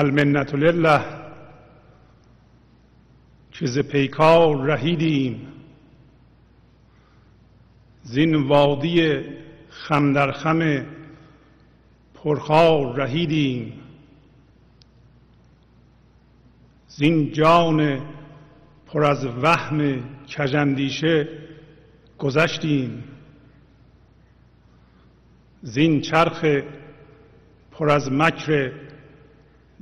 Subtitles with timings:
[0.00, 1.00] المنت لله.
[3.52, 5.46] که ز پیکار رهیدیم.
[8.02, 9.20] زین وادی
[9.70, 10.86] خم در خم
[12.14, 13.72] پرخار رهیدیم.
[16.88, 18.00] زین جان
[18.86, 21.28] پر از وهم کژاندیشه
[22.18, 23.04] گذشتیم.
[25.62, 26.44] زین چرخ
[27.72, 28.72] پر از مکر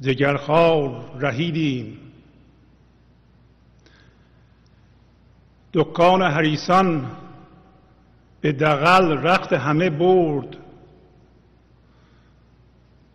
[0.01, 1.99] جگرخوار رهیدیم.
[5.73, 7.11] دکان حریسان
[8.41, 10.57] به دقل رخت همه برد.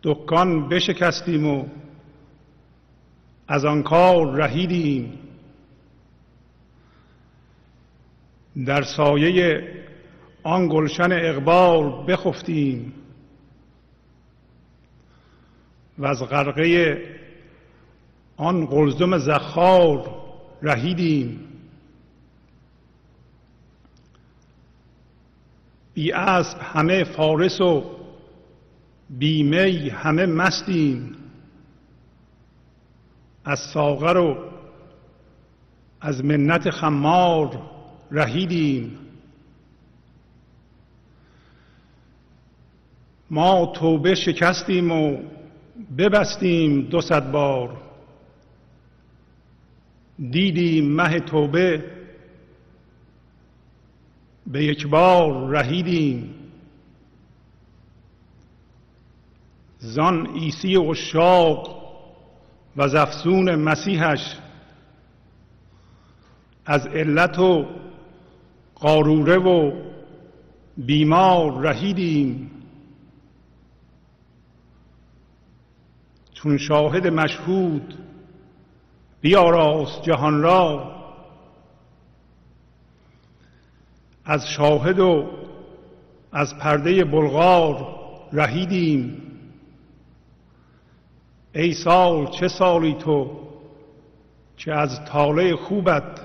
[0.02, 1.66] دکان بشکستیم و
[3.48, 5.18] از آن کار رهیدیم.
[8.66, 9.68] در سایه
[10.42, 13.03] آن گلشن اقبال بخفتیم.
[15.98, 16.98] و از غرقه
[18.36, 20.10] آن قلزم زخار
[20.62, 21.40] رهیدیم.
[25.94, 27.84] بی اسب همه فارس و
[29.10, 31.16] بیمی همه مستیم.
[33.44, 34.36] از ساغر و
[36.00, 37.60] از منت خمار
[38.10, 38.98] رهیدیم.
[43.30, 45.18] ما توبه شکستیم و
[45.98, 47.76] ببستیم دو صد بار.
[50.30, 51.84] دیدیم مه توبه.
[54.46, 56.34] به یک بار رهیدیم.
[59.78, 61.84] زان عیسی اشاق
[62.76, 64.36] و زفسون مسیحش
[66.66, 67.66] از علت و
[68.74, 69.72] قاروره و
[70.76, 72.50] بیمار رهیدیم.
[76.44, 77.94] چون شاهد مشهود
[79.20, 80.94] بیاراست جهان را.
[84.24, 85.30] از شاهد و
[86.32, 87.94] از پرده بلغار
[88.32, 89.22] رهیدیم.
[91.54, 93.40] ای سال چه سالی تو
[94.56, 96.20] که از تاله خوبت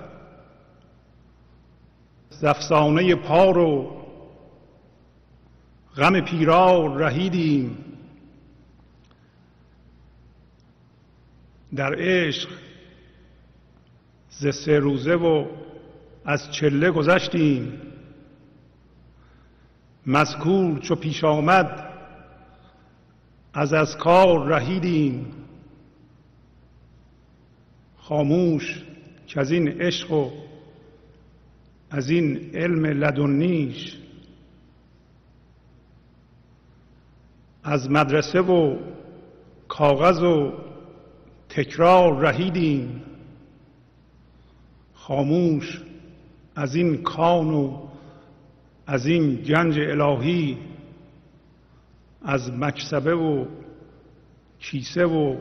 [2.29, 3.91] زفسانه پار و
[5.97, 7.88] غم پیرار رهیدیم؟
[11.75, 12.49] در عشق
[14.29, 15.45] ز سه روزه و
[16.25, 17.81] از چله گذشتیم.
[20.05, 21.89] مذکور چو پیش آمد
[23.53, 25.25] از از کار رهیدیم.
[27.97, 28.83] خاموش
[29.27, 30.31] که از این عشق و
[31.91, 33.97] از این علم لدنیش
[37.63, 38.77] از مدرسه و
[39.67, 40.68] کاغذ و
[41.49, 43.01] تکرار رهیدیم.
[44.93, 45.81] خاموش
[46.55, 47.87] از این کان و
[48.87, 50.57] از این گنج الهی
[52.21, 53.45] از مکسبه و
[54.59, 55.37] کیسه و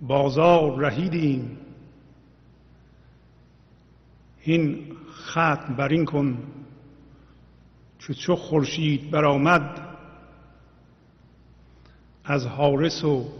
[0.00, 1.58] بازار رهیدیم.
[4.42, 6.38] این ختم بر این کن
[7.98, 9.80] که چو خورشید برآمد
[12.24, 13.39] از حارس و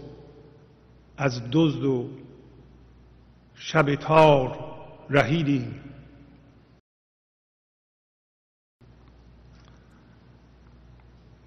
[1.21, 2.09] از دزد و
[3.55, 4.57] شب تار
[5.09, 5.75] رهیدیم.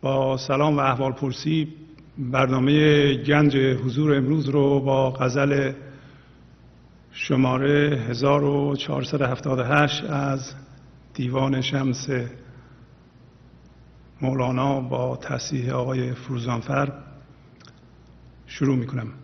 [0.01, 1.75] با سلام و احوال پرسی
[2.19, 5.73] برنامه گنج حضور امروز رو با غزل
[7.13, 10.55] شماره 1478 از
[11.15, 12.09] دیوان شمس
[14.21, 16.93] مولانا با تصحیح آقای فروزانفر
[18.47, 19.24] شروع می کنم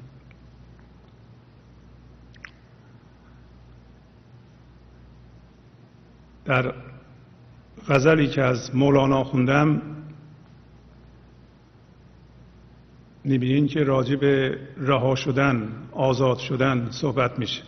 [6.44, 6.74] در
[7.88, 9.82] غزلی که از مولانا خوندم
[13.24, 17.62] می‌بینین که راجع به رها شدن آزاد شدن صحبت میشه.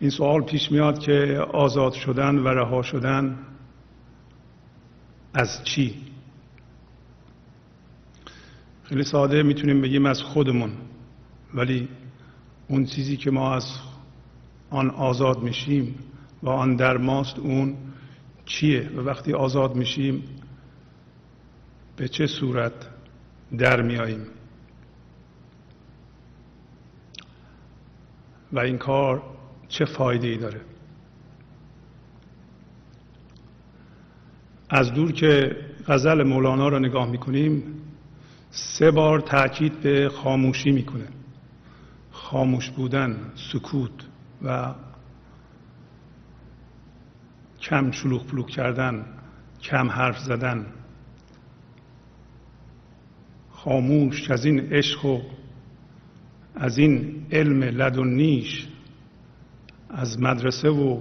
[0.00, 3.38] این سوال پیش میاد که آزاد شدن و رها شدن
[5.34, 5.94] از چی؟
[8.82, 10.72] خیلی ساده می‌تونیم بگیم از خودمون
[11.54, 11.88] ولی
[12.68, 13.64] اون چیزی که ما از
[14.70, 15.94] آن آزاد میشیم
[16.42, 17.76] و آن در ماست اون
[18.46, 20.24] چیه؟ و وقتی آزاد میشیم
[21.96, 22.72] به چه صورت
[23.58, 24.26] در میاییم؟
[28.52, 29.22] و این کار
[29.68, 30.60] چه فایده ای داره؟
[34.70, 35.56] از دور که
[35.86, 37.62] غزل مولانا را نگاه می‌کنیم
[38.50, 41.08] سه بار تاکید به خاموشی می‌کنه.
[42.12, 43.16] خاموش بودن
[43.52, 44.09] سکوت.
[44.42, 44.74] و
[47.60, 49.04] کم شلوغ پلوغ کردن
[49.62, 50.66] کم حرف زدن
[53.50, 55.20] خاموش از این عشق و
[56.54, 58.68] از این علم لدنیش
[59.90, 61.00] از مدرسه و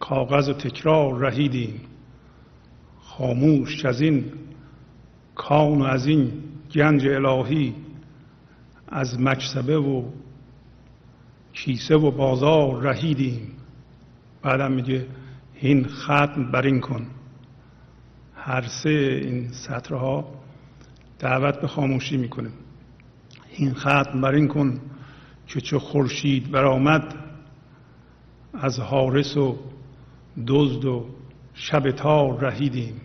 [0.00, 1.80] کاغذ و تکرار رهیدیم.
[3.00, 4.32] خاموش از این
[5.34, 6.32] کان و از این
[6.74, 7.74] گنج الهی
[8.88, 10.02] از مکسبه و
[11.56, 13.52] کیسه و بازار رهیدیم.
[14.42, 15.06] بعدم میگه
[15.54, 17.06] این ختم بر این کن.
[18.34, 18.90] هر سه
[19.24, 20.34] این سطرها
[21.18, 22.50] دعوت به خاموشی می‌کنه.
[23.50, 24.80] این ختم بر این کن
[25.46, 27.14] که چه خورشید برآمد
[28.54, 29.58] از حارس و
[30.46, 31.06] دزد و
[31.54, 33.00] شب تار رهیدیم.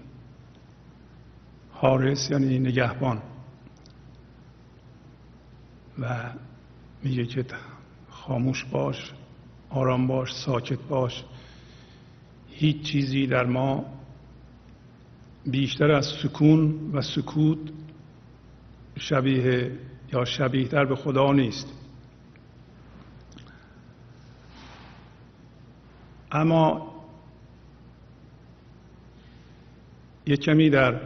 [1.71, 3.21] حارس یعنی نگهبان.
[5.99, 6.33] و
[7.03, 7.45] میگه که
[8.21, 9.11] خاموش باش
[9.69, 11.23] آرام باش ساکت باش.
[12.49, 13.85] هیچ چیزی در ما
[15.45, 17.57] بیشتر از سکون و سکوت
[18.99, 19.71] شبیه
[20.13, 21.67] یا شبیه در به خدا نیست.
[26.31, 26.91] اما
[30.25, 31.01] یک کمی در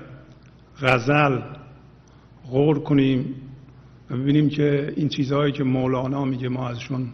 [0.81, 1.41] غزل
[2.47, 3.44] غور کنیم.
[4.09, 7.13] و ببینیم که این چیزهایی که مولانا میگه ما ازشون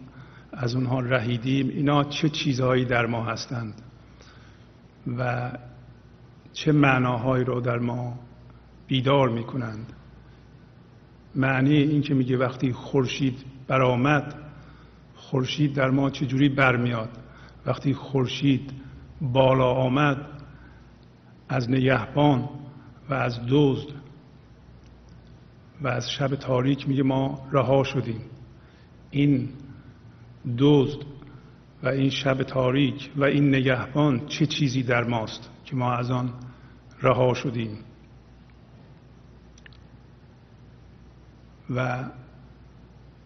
[0.52, 3.82] از اونها رهیدیم اینا چه چیزهایی در ما هستند
[5.18, 5.52] و
[6.52, 8.18] چه معناهایی رو در ما
[8.86, 9.92] بیدار می‌کنند.
[11.34, 14.34] معنی این که میگه وقتی خورشید برآمد
[15.14, 17.08] خورشید در ما چجوری برمیاد؟
[17.66, 18.72] وقتی خورشید
[19.20, 20.26] بالا آمد
[21.48, 22.48] از نگهبان
[23.10, 24.01] و از دزد
[25.82, 28.20] و از شب تاریک میگه ما رها شدیم.
[29.10, 29.48] این
[30.58, 30.98] دزد
[31.82, 36.30] و این شب تاریک و این نگهبان چه چیزی در ماست که ما از آن
[37.02, 37.78] رها شدیم؟
[41.70, 42.04] و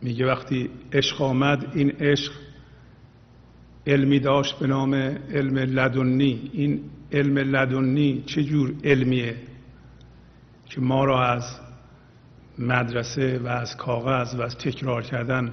[0.03, 2.33] میگه وقتی عشق آمد این عشق
[3.87, 6.51] علمی داشت به نام علم لدنی.
[6.53, 6.81] این
[7.13, 9.37] علم لدنی چه جور علمیه
[10.67, 11.66] که ما را از
[12.59, 15.53] مدرسه و از کاغذ و از تکرار کردن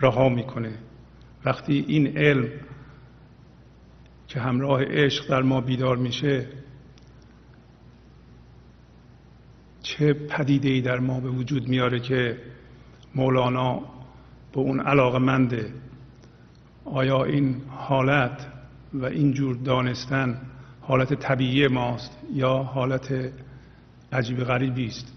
[0.00, 0.72] رها می‌کنه.
[1.44, 2.48] وقتی این علم
[4.28, 6.46] که همراه عشق در ما بیدار میشه
[9.82, 12.38] چه پدیده ای در ما به وجود میاره که
[13.14, 13.74] مولانا
[14.52, 15.72] به اون علاقه منده
[16.84, 18.46] آیا این حالت
[18.94, 20.40] و این جور دانستن
[20.80, 23.32] حالت طبیعی ماست یا حالت
[24.12, 25.15] عجیب غریبی است؟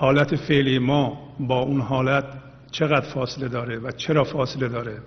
[0.00, 2.24] حالت فعلی ما با اون حالت
[2.70, 4.98] چقدر فاصله داره و چرا فاصله داره؟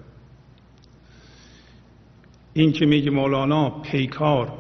[2.53, 4.53] این که میگه مولانا پیکار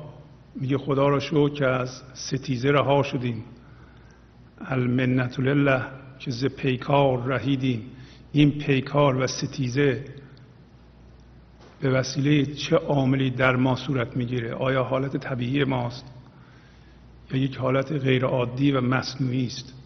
[0.55, 3.43] میگه خدا را شو که از ستیزه رها شدیم.
[4.61, 5.81] المنت لله
[6.19, 7.81] که ز پیکار رهیدیم.
[8.31, 10.05] این پیکار و ستیزه
[11.81, 16.05] به وسیله چه عاملی در ما صورت می‌گیره؟ آیا حالت طبیعی ماست
[17.31, 19.80] یا یک حالت غیر عادی و مصنوعی است؟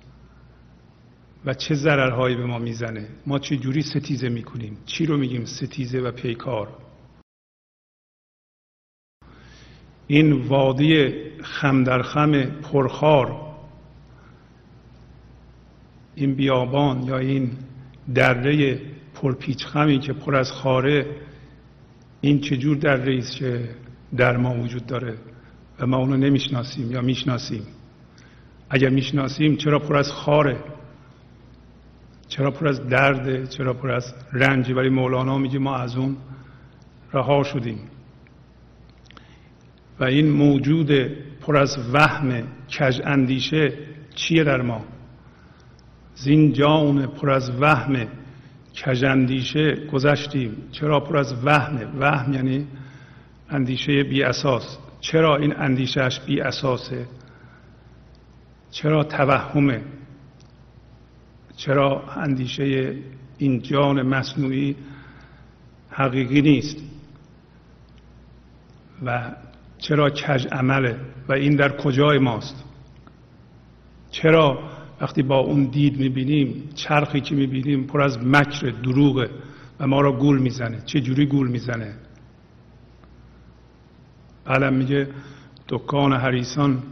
[1.46, 6.00] و چه ضررهایی به ما می‌زنه؟ ما چه جوری ستیزه می‌کنیم؟ چی رو میگیم ستیزه
[6.00, 6.68] و پیکار؟
[10.08, 13.56] این وادی خم در خم پرخار
[16.16, 17.52] این بیابان یا این
[18.16, 18.82] دره
[19.14, 21.06] پرپیچ خمی که پر از خاره
[22.22, 23.70] این چجور دره است که
[24.18, 25.18] در ما وجود داره
[25.80, 27.64] و ما اونو نمی‌شناسیم یا می‌شناسیم؟
[28.70, 30.75] اگر می‌شناسیم چرا پر از خاره؟
[32.36, 36.18] چرا پر از درده چرا پر از رنجه ولی مولانا میگه ما از اون
[37.14, 37.80] رها شدیم.
[40.00, 40.92] و این موجود
[41.42, 42.44] پر از وهم
[42.80, 43.74] کج اندیشه
[44.16, 44.86] چیه در ما؟
[46.16, 48.08] زین جان پر از وهم
[48.86, 50.58] کج اندیشه گذشتیم.
[50.72, 52.68] چرا پر از وهم؟ وهم یعنی
[53.50, 54.78] اندیشه بی اساس.
[55.00, 57.06] چرا این اندیشهش بی اساسه؟
[58.72, 59.82] چرا توهمه؟
[61.58, 62.96] چرا اندیشه
[63.38, 64.76] این جان مصنوعی
[65.90, 66.78] حقیقی نیست
[69.06, 69.32] و
[69.78, 72.64] چرا کج عمله و این در کجای ماست؟
[74.12, 74.60] چرا
[75.02, 79.30] وقتی با اون دید می‌بینیم چرخی که می‌بینیم پر از مکر دروغه
[79.80, 81.94] و ما را گول می‌زنه؟ چه جوری گول می‌زنه؟
[84.46, 85.08] بعدم میگه
[85.70, 86.84] دکان حریسان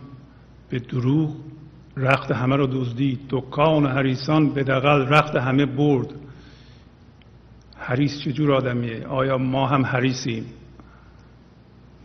[0.70, 1.36] به دروغ
[1.97, 3.19] رخت همه رو دزدید.
[3.29, 6.13] دکان حریسان به دقل رخت همه برد.
[7.77, 10.45] حریس چه جور آدمیه؟ آیا ما هم حریسیم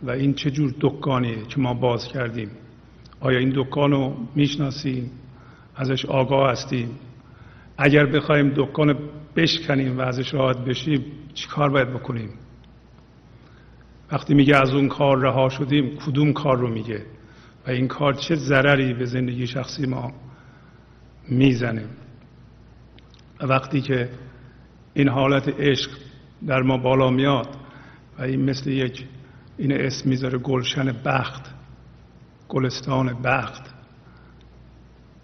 [0.03, 2.49] و این چه جور دکانیه که ما باز کردیم؟
[3.19, 5.11] آیا این دکان رو می‌شناسیم؟
[5.75, 6.89] ازش آگاه هستیم.
[7.77, 8.95] اگر بخوایم دکان
[9.35, 12.29] بشکنیم و ازش راحت بشیم چی کار باید بکنیم؟
[14.11, 17.05] وقتی میگه از اون کار رها شدیم کدوم کار رو میگه؟
[17.67, 20.13] و این کار چه ضرری به زندگی شخصی ما
[21.29, 21.85] می‌زنه.
[23.39, 24.09] و وقتی که
[24.93, 25.91] این حالت عشق
[26.47, 27.47] در ما بالا میاد
[28.19, 29.05] و این مثل یک
[29.57, 31.43] این اسم می‌ذاره گلشن بخت
[32.49, 33.63] گلستان بخت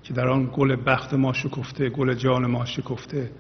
[0.04, 3.32] که در آن گل بخت ما شکفته گل جان ما شکفته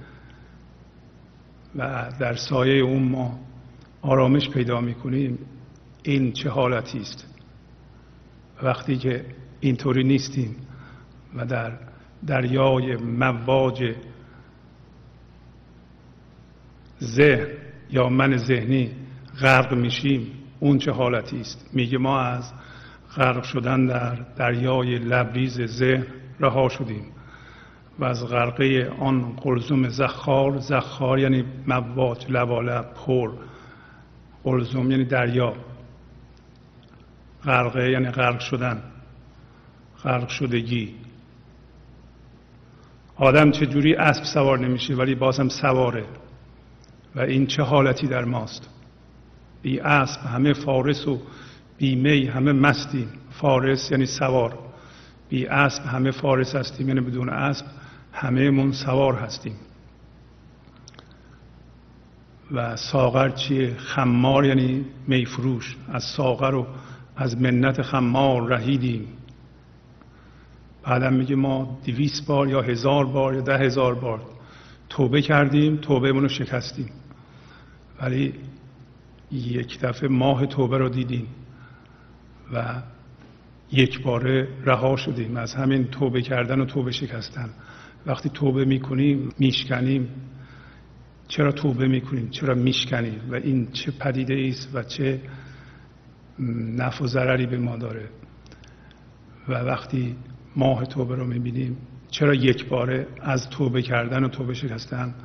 [1.75, 3.39] و در سایه اون ما
[4.01, 5.39] آرامش پیدا می‌کنیم
[6.03, 7.34] این چه حالتی است؟
[8.63, 9.25] وقتی که
[9.59, 10.55] اینطوری نیستیم
[11.35, 11.71] و در
[12.27, 13.95] دریای مواج
[17.03, 17.47] ذهن
[17.89, 18.91] یا من ذهنی
[19.41, 20.27] غرق میشیم
[20.59, 22.53] اون چه حالتی است؟ میگه ما از
[23.15, 26.05] غرق شدن در دریای لبریز ذهن
[26.39, 27.03] رها شدیم
[27.99, 33.31] و از غرقه آن قلزم زخار زخار یعنی مواج لبالب پر
[34.43, 35.53] قلزم یعنی دریا.
[37.45, 38.83] غرقه یعنی غرق شدن
[40.03, 40.95] غرق شدگی.
[43.15, 46.05] آدم چجوری اسب سوار نمیشه ولی بازم سواره
[47.15, 48.69] و این چه حالتی در ماست؟
[49.61, 51.21] بی اسب همه فارس و
[51.77, 53.07] بی می همه مستیم.
[53.31, 54.59] فارس یعنی سوار.
[55.29, 56.87] بی اسب همه فارس هستیم.
[56.87, 57.65] یعنی بدون اسب
[58.13, 59.55] همه من سوار هستیم.
[62.51, 66.67] و ساغر چیه؟ خمار یعنی میفروش از ساغر و
[67.15, 69.07] از منت خمار رهیدیم.
[70.83, 74.21] بعدم میگه ما دویست بار یا هزار بار یا ده هزار بار
[74.89, 76.89] توبه کردیم توبه رو شکستیم.
[78.01, 78.33] ولی
[79.31, 81.27] یک دفعه ماه توبه رو دیدیم
[82.53, 82.81] و
[83.71, 85.37] یک باره رها شدیم.
[85.37, 87.49] از همین توبه کردن و توبه شکستن.
[88.05, 90.09] وقتی توبه می‌کنیم میشکنیم.
[91.27, 95.21] چرا توبه می‌کنیم؟ چرا میشکنیم؟ و این چه پدیده است و چه
[96.39, 98.09] نفع و ضرری به ما داره.
[99.47, 100.15] و وقتی
[100.55, 101.77] ماه توبه رو می‌بینیم
[102.11, 105.15] چرا یک باره از توبه کردن و توبه شکستن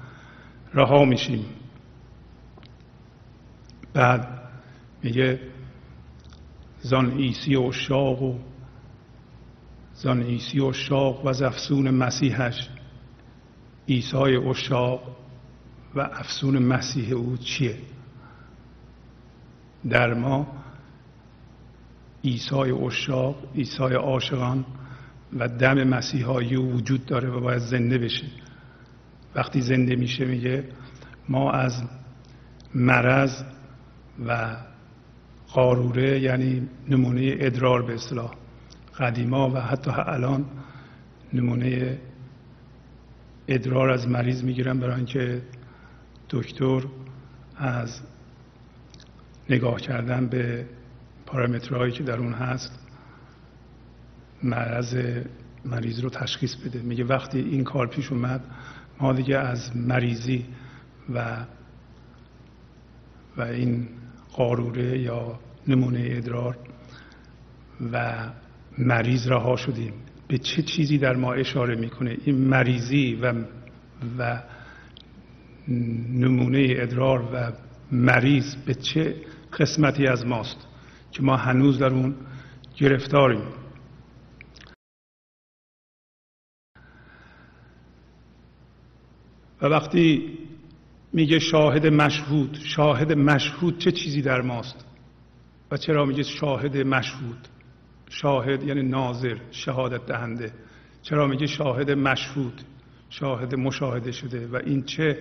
[0.74, 1.44] رها میشیم؟
[3.92, 4.40] بعد
[5.02, 5.40] میگه
[6.80, 8.38] زان عیسی عشاق و
[9.94, 12.68] زان عیسی عشاق و افسون مسیحش
[13.86, 15.16] عیسای عشاق
[15.94, 17.78] و افسون مسیح او چیه؟
[19.88, 20.59] در ما
[22.22, 24.64] ایسای اشاق ایسای عاشقان
[25.38, 28.26] و دم مسیحایی وجود داره و باید زنده بشه.
[29.34, 30.64] وقتی زنده میشه میگه
[31.28, 31.82] ما از
[32.74, 33.42] مرض
[34.26, 34.56] و
[35.52, 38.30] قاروره یعنی نمونه ادرار به اصطلاح
[38.98, 40.44] قدیما و حتی الان
[41.32, 41.98] نمونه
[43.48, 45.42] ادرار از مریض می‌گیرن برای اینکه
[46.30, 46.82] دکتر
[47.56, 48.00] از
[49.50, 50.66] نگاه کردن به
[51.32, 52.78] پارامترهایی که در اون هست
[54.42, 54.96] مرض
[55.64, 56.78] مریض رو تشخیص بده.
[56.82, 58.40] میگه وقتی این کار پیش اومد
[59.00, 60.46] ما دیگه از مریضی
[61.14, 61.46] و
[63.36, 63.88] و این
[64.32, 66.56] قاروره یا نمونه ادرار
[67.92, 68.26] و
[68.78, 69.92] مریض رها شدیم.
[70.28, 73.34] به چه چیزی در ما اشاره می‌کنه؟ این مریضی و
[74.18, 74.42] و
[76.08, 77.52] نمونه ادرار و
[77.92, 79.14] مریض به چه
[79.58, 80.69] قسمتی از ماست؟
[81.12, 82.14] که ما هنوز در اون
[82.76, 83.42] گرفتاریم.
[89.62, 90.38] و وقتی
[91.12, 94.86] میگه شاهد مشهود شاهد مشهود چه چیزی در ماست؟
[95.70, 97.48] و چرا میگه شاهد مشهود؟
[98.08, 100.52] شاهد یعنی ناظر شهادت دهنده.
[101.02, 102.62] چرا میگه شاهد مشهود؟
[103.10, 104.46] شاهد مشاهده شده.
[104.46, 105.18] و این چه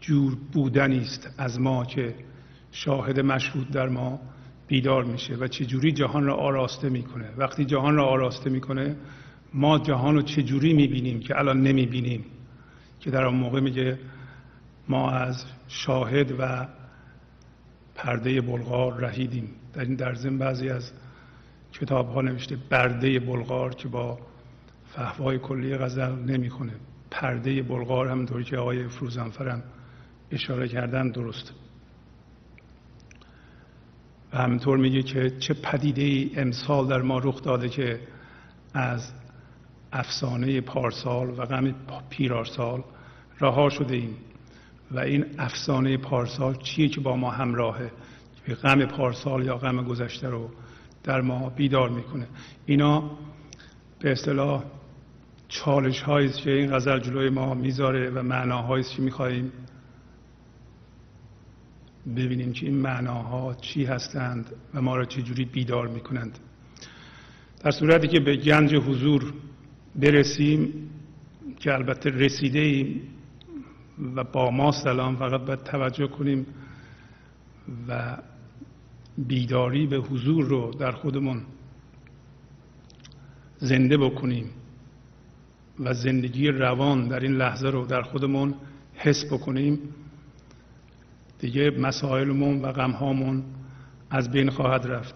[0.00, 2.14] جور بودنی است از ما که
[2.72, 4.20] شاهد مشهود در ما
[4.70, 7.30] بیدار میشه و چه جوری جهان را آراسته می‌کنه.
[7.36, 8.96] وقتی جهان را آراسته می‌کنه
[9.54, 12.24] ما جهان رو چه جوری می‌بینیم که الان نمی‌بینیم؟
[13.00, 13.98] که در آن موقع میگه
[14.88, 16.68] ما از شاهد و
[17.94, 19.48] پرده بلغار رهیدیم.
[19.72, 20.92] در این در بعضی از
[21.72, 24.18] کتاب ها نوشته برده بلغار که با
[24.94, 26.72] فهوای کلی غزل نمی‌خونه.
[27.10, 29.62] پرده بلغار همونطوری که آقای فروزنفرم
[30.30, 31.52] اشاره کردن درست.
[34.32, 38.00] و همینطور میگه که چه پدیده ای امسال در ما رخ داده که
[38.74, 39.12] از
[39.92, 41.74] افسانه پارسال و غم
[42.10, 42.82] پیرارسال
[43.40, 44.16] رها شده ایم.
[44.90, 47.90] و این افسانه پارسال چیه که با ما همراهه؟
[48.62, 50.50] غم پارسال یا غم گذشته رو
[51.04, 52.26] در ما بیدار می‌کنه.
[52.66, 53.10] اینا
[53.98, 54.64] به اصطلاح
[55.48, 59.52] چالش هایی که این غزل جلوی ما می‌ذاره و معناهایی که می‌خواهیم
[62.14, 66.38] ببینیم که این معناها چی هستند و ما را چجوری بیدار می‌کنند.
[67.64, 69.32] در صورتی که به گنج حضور
[69.96, 70.90] برسیم
[71.60, 73.02] که البته رسیده ایم
[74.14, 76.46] و با ما سلام فقط باید توجه کنیم
[77.88, 78.16] و
[79.18, 81.42] بیداری به حضور رو در خودمون
[83.58, 84.50] زنده بکنیم
[85.80, 88.54] و زندگی روان در این لحظه رو در خودمون
[88.94, 89.78] حس بکنیم.
[91.40, 93.42] دیگه مسائلمون و غمهامون
[94.10, 95.14] از بین خواهد رفت.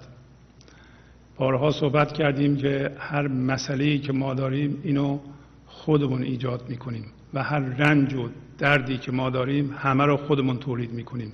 [1.36, 5.18] بارها صحبت کردیم که هر مسئله که ما داریم اینو
[5.66, 7.04] خودمون ایجاد می‌کنیم
[7.34, 8.28] و هر رنج و
[8.58, 11.32] دردی که ما داریم همه رو خودمون تولید می‌کنیم.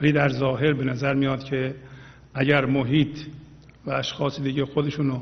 [0.00, 1.74] ولی در ظاهر به نظر میاد که
[2.34, 3.18] اگر محیط
[3.86, 5.20] و اشخاص دیگه خودشونو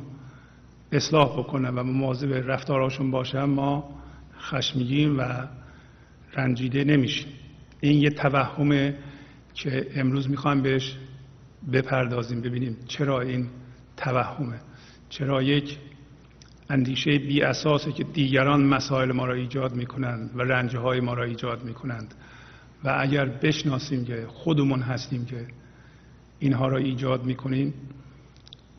[0.92, 4.00] اصلاح بکنن و مواظب رفتارهاشون باشن ما
[4.40, 5.46] خشمگین و
[6.36, 7.28] رنجیده نمیشیم.
[7.80, 8.94] این یه توهمه
[9.54, 10.96] که امروز می‌خوایم بهش
[11.72, 13.48] بپردازیم ببینیم چرا این
[13.96, 14.60] توهمه.
[15.08, 15.78] چرا یک
[16.70, 21.24] اندیشه بی اساسه که دیگران مسائل ما را ایجاد می‌کنند و رنجه های ما را
[21.24, 22.14] ایجاد می‌کنند.
[22.84, 25.46] و اگر بشناسیم که خودمون هستیم که
[26.38, 27.74] اینها را ایجاد می‌کنیم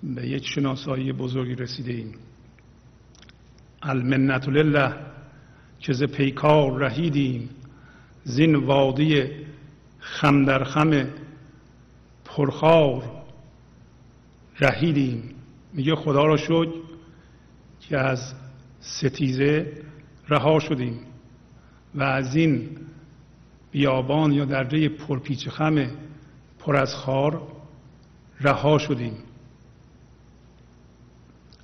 [0.03, 2.13] به یک شناسایی بزرگی رسیده ایم.
[3.81, 4.93] المنت لله
[5.79, 7.49] که ز پیکار رهیدیم.
[8.23, 9.23] زین وادی
[9.99, 11.07] خم در خم
[12.25, 13.03] پرخار
[14.59, 15.35] رهیدیم.
[15.73, 16.73] میگه خدا را شد
[17.79, 18.33] که از
[18.79, 19.71] ستیزه
[20.29, 20.99] رها شدیم
[21.95, 22.69] و از این
[23.71, 25.91] بیابان یا دره پرپیچ خم
[26.59, 27.47] پر از خار
[28.41, 29.13] رها شدیم.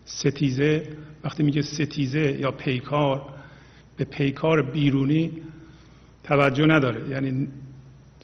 [0.06, 3.22] ستیزه وقتی میگه ستیزه یا پیکار
[3.98, 5.32] به پیکار بیرونی
[6.28, 7.10] توجه نداره.
[7.10, 7.48] یعنی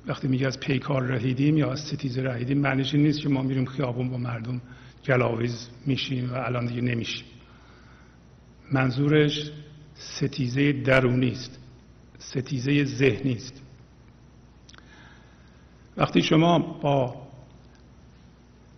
[0.08, 3.66] وقتی میگه از پیکار رهیدیم یا از ستیزه رهیدیم معنیش این نیست که ما میریم
[3.66, 4.62] خیابون با مردم
[5.08, 7.26] گلاویز میشیم و الان دیگه نمیشیم.
[8.72, 9.52] منظورش
[9.96, 11.60] ستیزه درونی است.
[12.18, 13.62] ستیزه ذهنی است.
[15.98, 17.16] وقتی شما با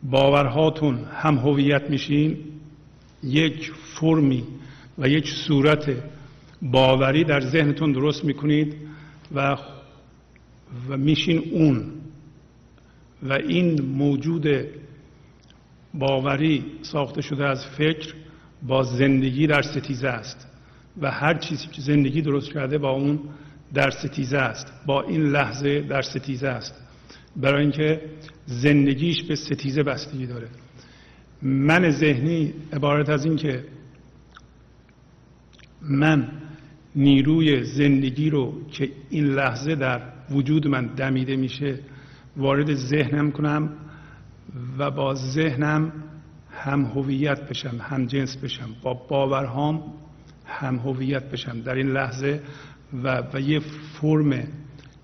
[0.04, 2.38] باورهاتون هم هویت میشین
[3.24, 4.44] یک فرمی
[4.98, 5.94] و یک صورت
[6.62, 8.76] باوری در ذهنتون درست می‌کنید
[9.36, 9.58] و
[10.90, 11.92] و میشین اون.
[13.24, 14.48] و این موجود
[15.94, 18.14] باوری ساخته شده از فکر
[18.64, 20.48] با زندگی در ستیزه است.
[21.02, 23.20] و هر چیزی که زندگی درست کرده با اون
[23.74, 24.74] در ستیزه است.
[24.86, 26.74] با این لحظه در ستیزه است.
[27.36, 28.02] برای اینکه
[28.46, 30.48] زندگیش به ستیزه بستگی داره.
[31.42, 33.66] من ذهنی عبارت از این که
[35.82, 36.32] من
[36.96, 41.80] نیروی زندگی رو که این لحظه در وجود من دمیده میشه
[42.38, 43.70] وارد ذهنم کنم
[44.78, 45.92] و با ذهنم
[46.52, 49.84] هم هویت بشم هم جنس بشم با باورهام
[50.46, 51.62] هم هویت بشم.
[51.62, 52.42] در این لحظه
[53.04, 54.48] و, و یه فرم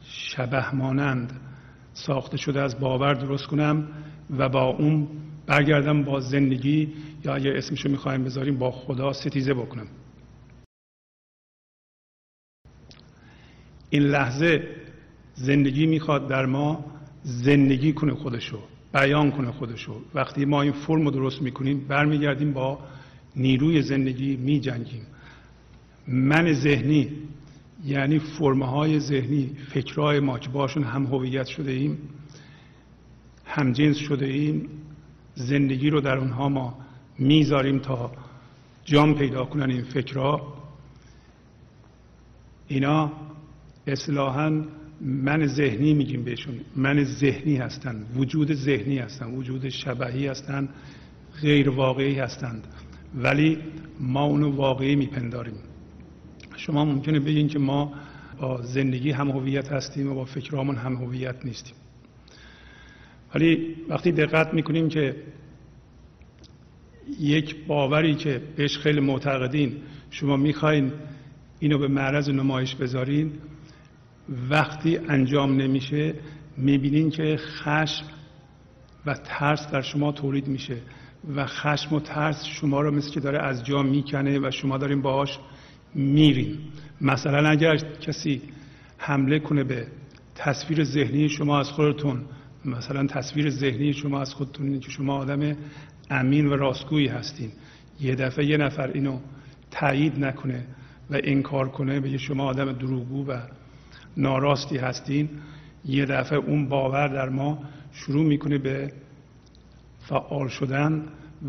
[0.04, 1.39] شبه مانند
[1.93, 3.88] ساخته شده از باور درست کنم
[4.38, 5.08] و با اون
[5.47, 6.93] برگردم با زندگی
[7.25, 9.88] یا اگر اسمشو می‌خوایم بذاریم با خدا ستیزه بکنم.
[13.93, 14.67] این لحظه
[15.36, 16.86] زندگی می‌خواد در ما
[17.23, 18.60] زندگی کنه خودشو
[18.93, 20.01] بیان کنه خودشو.
[20.13, 22.80] وقتی ما این فرم رو درست می‌کنیم برمیگردیم با
[23.36, 25.01] نیروی زندگی میجنگیم.
[26.08, 27.10] من ذهنی
[27.86, 31.97] یعنی فرمه ذهنی فکرهای ما که باشون هم هویت شده ایم
[33.45, 34.69] هم جنس شده ایم
[35.36, 36.77] زندگی رو در اونها ما
[37.19, 38.12] می‌ذاریم تا
[38.86, 40.54] جام پیدا کنن این فکرها.
[42.67, 43.12] اینا
[43.88, 44.63] اصلاحا
[45.02, 46.56] من ذهنی میگیم بهشون.
[46.76, 50.70] من ذهنی هستند وجود ذهنی هستند وجود شبهی هستند
[51.41, 52.67] غیر واقعی هستند.
[53.15, 53.58] ولی
[54.00, 55.56] ما اونو واقعی میپنداریم.
[56.56, 57.94] شما ممکنه بگین که ما
[58.39, 61.76] با زندگی هم هویت هستیم و با فکرامون هم هویت نیستیم.
[63.36, 65.15] ولی وقتی دقت می‌کنیم که
[67.20, 69.76] یک باوری که بهش خیلی معتقدین
[70.10, 70.91] شما می‌خواین
[71.60, 73.32] اینو به معرض نمایش بذارین
[74.49, 76.13] وقتی انجام نمیشه
[76.57, 78.05] می‌بینین که خشم
[79.05, 80.77] و ترس در شما تولید میشه
[81.36, 85.01] و خشم و ترس شما رو مثل که داره از جا می‌کنه و شما دارین
[85.01, 85.39] باهاش
[85.95, 86.57] میرین.
[87.01, 88.41] مثلا اگر کسی
[88.97, 89.88] حمله کنه به
[90.36, 92.21] تصویر ذهنی شما از خودتون
[92.65, 95.55] مثلا تصویر ذهنی شما از خودتون اینه که شما آدم
[96.10, 97.51] امین و راستگویی هستین.
[98.01, 99.19] یه دفعه یه نفر اینو
[99.71, 100.65] تایید نکنه
[101.10, 103.41] و انکار کنه بگه شما آدم دروغگو و
[104.17, 105.30] ناراستی هستین
[105.86, 107.60] یه دفعه اون باور در ما
[107.93, 108.91] شروع می‌کنه به
[110.00, 111.04] فعال شدن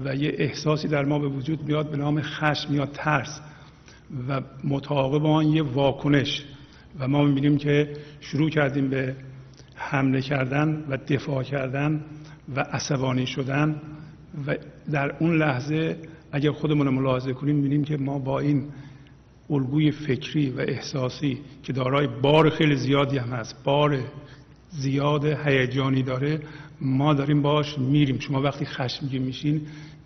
[0.05, 3.40] و یه احساسی در ما به وجود میاد به نام خشم یا ترس
[4.29, 6.44] و متعاقب آن یه واکنش.
[6.98, 9.16] و ما می‌بینیم که شروع کردیم به
[9.75, 12.05] حمله کردن و دفاع کردن
[12.57, 13.81] و عصبانی شدن
[14.46, 14.57] و
[14.92, 15.98] در اون لحظه
[16.33, 18.68] اگر خودمون ملاحظه کنیم می‌بینیم که ما با این
[19.50, 23.98] الگوی فکری و احساسی که دارای بار خیلی زیادی هم هست بار
[24.70, 26.40] زیاد هیجانی داره
[26.81, 28.18] ما داریم باش میریم.
[28.18, 29.61] شما وقتی خشمگین میشین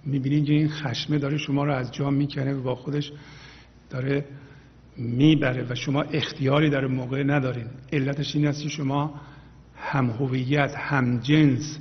[0.05, 3.13] می‌بینید که این خشمه داره شما رو از جا می‌کنه و با خودش
[3.91, 4.25] داره
[4.97, 7.67] می‌بره و شما اختیاری در موقع ندارین.
[7.93, 9.15] علتش این است که شما
[9.77, 11.79] هم هویت هم جنس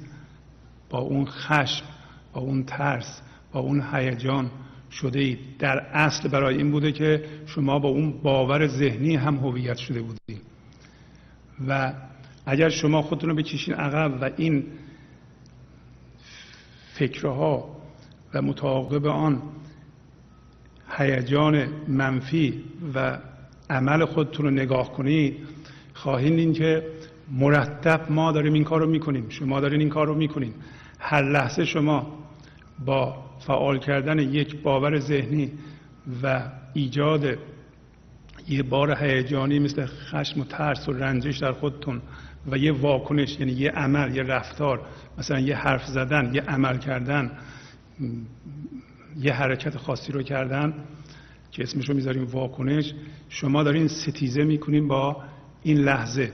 [0.90, 1.86] با اون خشم
[2.34, 4.52] با اون ترس با اون هیجان
[4.92, 5.40] شده اید.
[5.60, 10.42] در اصل برای این بوده که شما با اون باور ذهنی هم هویت شده بودید.
[11.68, 11.94] و
[12.46, 14.64] اگر شما خودتون رو بکشین عقب و این
[16.94, 17.76] فکرها
[18.34, 19.42] و متعاقب آن
[20.98, 22.64] هیجان منفی
[22.96, 23.18] و
[23.70, 25.38] عمل خودتون رو نگاه کنید
[25.94, 26.88] خواهید این که
[27.32, 29.30] مرتب ما داریم این کار رو می‌کنیم.
[29.30, 30.54] شما دارین این کار رو می‌کنیم
[31.00, 32.25] هر لحظه شما
[32.86, 35.52] با فعال کردن یک باور ذهنی
[36.24, 37.38] و ایجاد
[38.48, 42.02] یه بار هیجانی مثل خشم و ترس و رنجش در خودتون
[42.52, 44.82] و یه واکنش یعنی یه عمل یه رفتار
[45.18, 47.32] مثلا یه حرف زدن یه عمل کردن
[49.20, 50.74] یه حرکت خاصی رو کردن
[51.52, 52.94] که اسمش رو می‌ذاریم واکنش
[53.30, 55.24] شما دارین ستیزه می‌کنین با
[55.64, 56.32] این لحظه.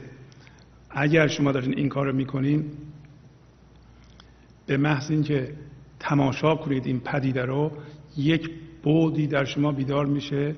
[0.89, 2.65] اگر شما دارین این کار رو می‌کنین
[4.65, 5.53] به محض اینکه
[6.01, 7.71] تماشا کنید این پدیده رو
[8.17, 8.49] یک
[8.83, 10.55] بودی در شما بیدار میشه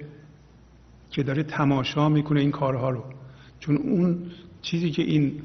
[1.10, 3.04] که داره تماشا می‌کنه این کارها رو.
[3.60, 5.42] چون اون چیزی که این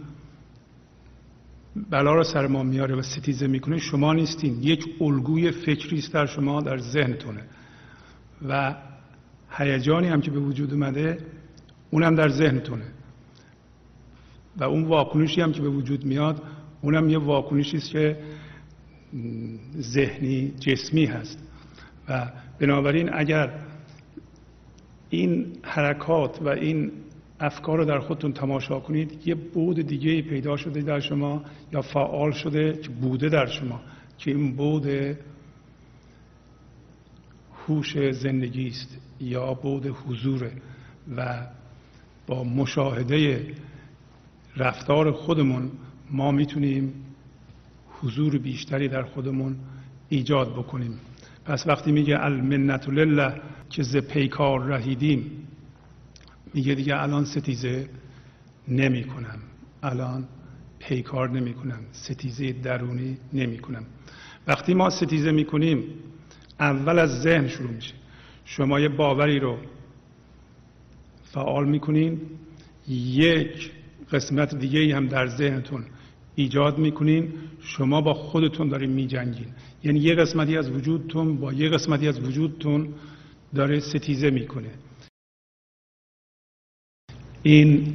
[1.91, 4.63] بلا رو سر ما میاره و ستیزه می‌کنه شما نیستین.
[4.63, 7.43] یک الگوی فکری است در شما در ذهنتونه.
[8.49, 8.75] و
[9.51, 11.19] هیجانی هم که به وجود اومده
[11.91, 12.85] اونم در ذهنتونه.
[14.57, 16.43] و اون واکنشی هم که به وجود میاد
[16.83, 18.17] اونم یه واکنشی است که
[19.81, 21.39] ذهنی جسمی هست.
[22.09, 23.53] و بنابراین اگر
[25.11, 26.93] این حرکات و این
[27.41, 31.43] افکار رو در خودتون تماشا کنید یه بود دیگه پیدا شده در شما
[31.73, 33.81] یا فعال شده که بوده در شما
[34.19, 34.87] که این بود
[37.67, 40.53] هوش زندگی است یا بود حضوره
[41.17, 41.47] و
[42.27, 43.47] با مشاهده
[44.57, 45.71] رفتار خودمون
[46.11, 46.93] ما می‌تونیم
[48.03, 49.57] حضور بیشتری در خودمون
[50.09, 51.01] ایجاد بکنیم.
[51.45, 55.49] پس وقتی میگه المنت لله که ز پیکار رهیدیم
[56.55, 57.89] میگه دیگه الان ستیزه
[58.69, 59.39] نمی کنم
[59.83, 60.29] الان
[60.79, 63.85] پیکار نمی کنم ستیزه درونی نمی کنم
[64.47, 65.85] وقتی ما ستیزه می کنیم
[66.61, 67.95] اول از ذهن شروع میشه.
[68.45, 69.59] شما یه باوری رو
[71.25, 72.21] فعال می‌کنین
[72.89, 73.71] یک
[74.13, 75.85] قسمت دیگه هم در ذهنتون.
[76.39, 79.47] ایجاد می‌کنین شما با خودتون دارین میجنگین.
[79.85, 82.89] یعنی یه قسمتی از وجودتون با یه قسمتی از وجودتون
[83.55, 84.71] داره ستیزه می‌کنه.
[87.43, 87.95] این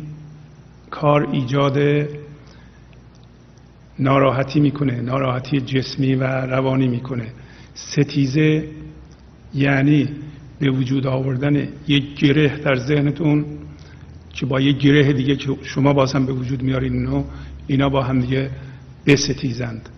[0.89, 1.77] کار ایجاد
[3.99, 7.33] ناراحتی می‌کنه ناراحتی جسمی و روانی می‌کنه.
[7.73, 8.69] ستیزه
[9.53, 10.09] یعنی
[10.59, 13.45] به وجود آوردن یک گره در ذهنتون
[14.33, 17.23] که با یک گره دیگه که شما باز هم به وجود میارین اینو
[17.67, 18.49] اینا با هم دیگه
[19.05, 19.89] بستیزند.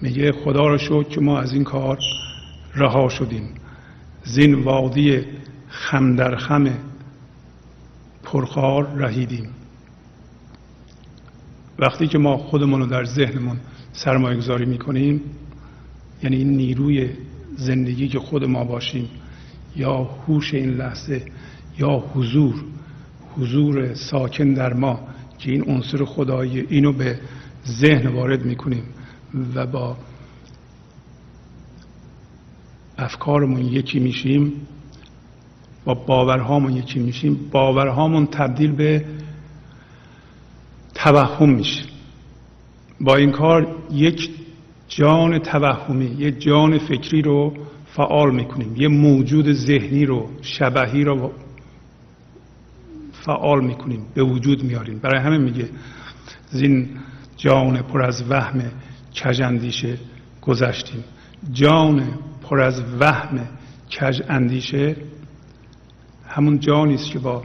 [0.00, 1.98] میگه خدا رو شد که ما از این کار
[2.74, 3.48] رها شدیم.
[4.24, 5.24] زین وادی
[5.68, 6.74] خم در خم
[8.22, 9.48] پرخار رهیدیم.
[11.78, 13.56] وقتی که ما خودمون رو در ذهنمون
[13.92, 15.20] سرمایه گذاری می‌کنیم
[16.22, 17.10] یعنی این نیروی
[17.56, 19.08] زندگی که خود ما باشیم
[19.76, 21.22] یا هوش این لحظه
[21.78, 22.54] یا حضور
[23.36, 25.00] حضور ساکن در ما
[25.40, 27.18] که این عنصر خدایی اینو به
[27.66, 28.82] ذهن وارد می‌کنیم
[29.54, 29.96] و با
[32.98, 34.52] افکارمون یکی میشیم
[35.84, 39.04] با باورهامون یکی میشیم باورهامون تبدیل به
[40.94, 41.84] توهم میشه.
[43.00, 44.30] با این کار یک
[44.88, 47.54] جان توهمی یه جان فکری رو
[47.86, 51.32] فعال می‌کنیم یه موجود ذهنی رو شبهی رو
[53.24, 54.98] فعال می‌کنیم به وجود میاریم.
[54.98, 55.68] برای همه میگه
[56.50, 56.88] زین
[57.36, 58.62] جان پر از وهم
[59.24, 59.42] کج
[60.42, 61.04] گذشتیم.
[61.52, 62.08] جان
[62.42, 63.40] پر از وهم
[64.00, 64.96] کج اندیشه
[66.28, 67.42] همون جانی است که با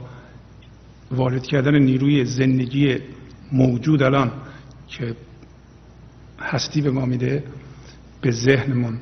[1.10, 2.98] وارد کردن نیروی زندگی
[3.52, 4.30] موجود الان
[4.88, 5.16] که
[6.40, 7.44] هستی به ما میده
[8.20, 8.98] به ذهنمون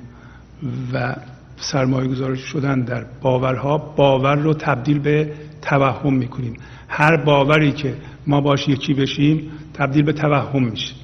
[0.93, 1.17] و
[1.57, 5.33] سرمایه گذاری شدن در باورها باور رو تبدیل به
[5.65, 6.55] توهم می‌کنیم.
[6.89, 7.95] هر باوری که
[8.27, 10.95] ما باش یکی بشیم تبدیل به توهم میشه.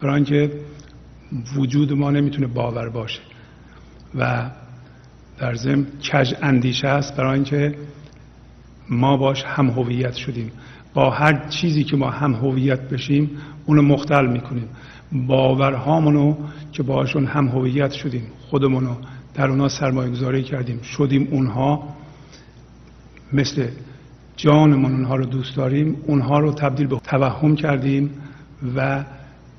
[0.00, 0.50] برای اینکه
[1.56, 3.20] وجود ما نمی‌تونه باور باشه.
[4.14, 4.50] و
[5.38, 7.74] در ضمن کج اندیشه است برای اینکه
[8.90, 10.52] ما باش هم هویت شدیم.
[10.94, 13.30] با هر چیزی که ما هم هویت بشیم
[13.66, 14.68] اونو مختل می‌کنیم.
[15.12, 16.36] باورهامونو
[16.72, 18.94] که باشون هم هویت شدیم خودمونو
[19.34, 20.82] در اونا سرمایه گذاری کردیم.
[20.82, 21.88] شدیم اونها
[23.32, 23.68] مثل
[24.38, 28.10] جانمون اونها رو دوست داریم اونها رو تبدیل به توهم کردیم
[28.76, 29.04] و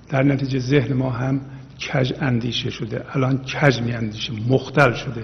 [0.10, 1.42] در نتیجه ذهن ما هم
[1.80, 3.06] کج اندیشه شده.
[3.14, 5.24] الان کج می اندیشه مختل شده.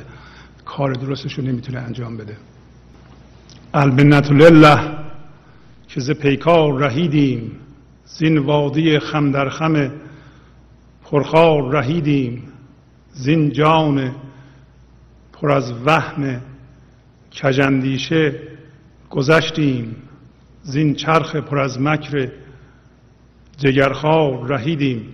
[0.65, 2.37] کار درستش رو نمی‌تونه انجام بده.
[3.73, 4.79] البنت لله
[5.87, 7.51] که ز پیکار رهیدیم
[8.05, 9.91] زین وادی خم در خم
[11.03, 12.43] پرخار رهیدیم
[13.13, 14.15] زین جان
[15.33, 16.41] پر از وهم
[17.41, 18.54] کجندیشه
[19.09, 19.95] گذشتیم
[20.63, 22.31] زین چرخ پر از مکر
[23.57, 25.05] جگرخوار رهیدیم.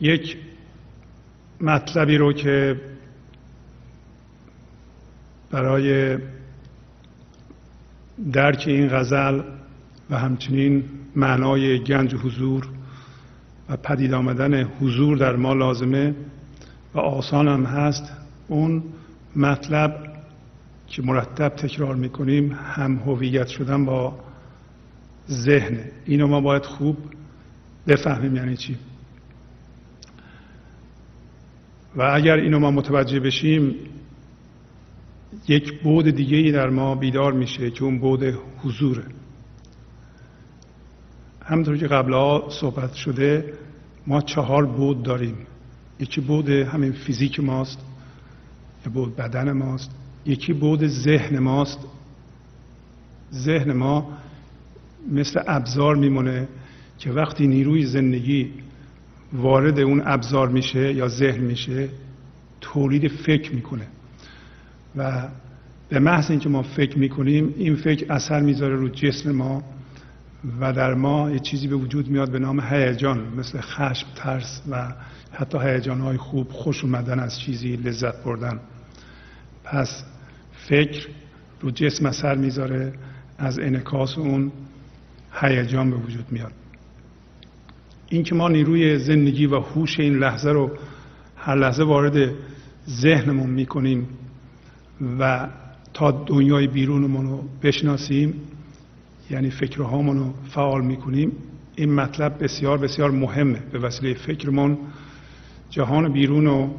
[0.00, 0.36] یک
[1.60, 2.80] مطلبی رو که
[5.50, 6.18] برای
[8.32, 9.40] درک این غزل
[10.10, 10.84] و همچنین
[11.16, 12.68] معنای گنج حضور
[13.68, 16.14] و پدید آمدن حضور در ما لازمه
[16.94, 18.12] و آسان هم هست
[18.48, 18.82] اون
[19.36, 20.07] مطلب
[20.88, 24.18] که مرتب تکرار می‌کنیم هم هویت شدن با
[25.30, 25.78] ذهن.
[26.06, 26.96] اینو ما باید خوب
[27.86, 28.76] بفهمیم یعنی چی.
[31.96, 33.74] و اگر اینو ما متوجه بشیم
[35.48, 38.24] یک بود دیگه ای در ما بیدار میشه که اون بود
[38.58, 39.04] حضوره.
[41.44, 43.54] همطور که قبلا صحبت شده
[44.06, 45.36] ما چهار بود داریم.
[46.00, 47.78] یکی بود همین فیزیک ماست
[48.86, 49.97] یه بود بدن ماست.
[50.26, 51.78] یکی بود ذهن ماست.
[53.34, 54.18] ذهن ما
[55.12, 56.48] مثل ابزار میمونه
[56.98, 58.50] که وقتی نیروی زندگی
[59.32, 61.88] وارد اون ابزار میشه یا ذهن میشه
[62.60, 63.86] تولید فکر می‌کنه.
[64.96, 65.28] و
[65.88, 69.62] به محض اینکه ما فکر می‌کنیم این فکر اثر می‌ذاره رو جسم ما
[70.60, 74.92] و در ما یه چیزی به وجود میاد به نام هیجان مثل خشم ترس و
[75.32, 78.60] حتی هیجان های خوب خوش اومدن از چیزی لذت بردن.
[79.72, 80.04] پس
[80.52, 81.06] فکر
[81.60, 82.92] رو جسم اثر می‌ذاره
[83.38, 84.52] از انکاس اون
[85.40, 86.52] هیجان به وجود میاد.
[88.08, 90.70] اینکه ما نیروی زندگی و هوش این لحظه رو
[91.36, 92.30] هر لحظه وارد
[92.88, 94.08] ذهنمون می‌کنیم
[95.18, 95.48] و
[95.94, 98.34] تا دنیای بیرونمون رو بشناسیم
[99.30, 101.32] یعنی فکرهامون رو فعال می‌کنیم
[101.76, 103.58] این مطلب بسیار بسیار مهمه.
[103.72, 104.78] به وسیله فکرمون
[105.70, 106.74] جهان بیرون رو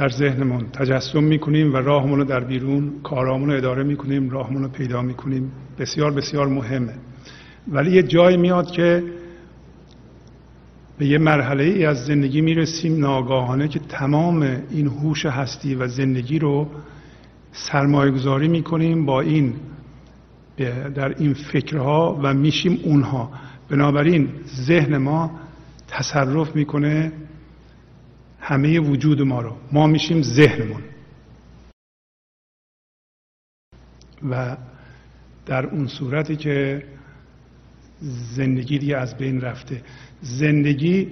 [0.00, 4.68] در ذهنمون تجسم می‌کنیم و راهمون رو در بیرون کارامون رو اداره می‌کنیم راهمون رو
[4.68, 5.52] پیدا می‌کنیم.
[5.78, 6.94] بسیار بسیار مهمه.
[7.68, 9.04] ولی یه جایی میاد که
[10.98, 16.38] به یه مرحله ای از زندگی می‌رسیم ناگاهانه که تمام این هوش هستی و زندگی
[16.38, 16.66] رو
[17.52, 19.54] سرمایه گذاری می‌کنیم با این
[20.94, 23.30] در این فکرها و میشیم اونها.
[23.68, 24.28] بنابراین
[24.66, 25.30] ذهن ما
[25.88, 27.12] تصرف می‌کنه
[28.50, 29.56] همه وجود ما رو.
[29.72, 30.82] ما میشیم ذهنمون.
[34.30, 34.56] و
[35.46, 36.84] در اون صورتی که
[38.36, 39.82] زندگی دیگه از بین رفته.
[40.22, 41.08] زندگی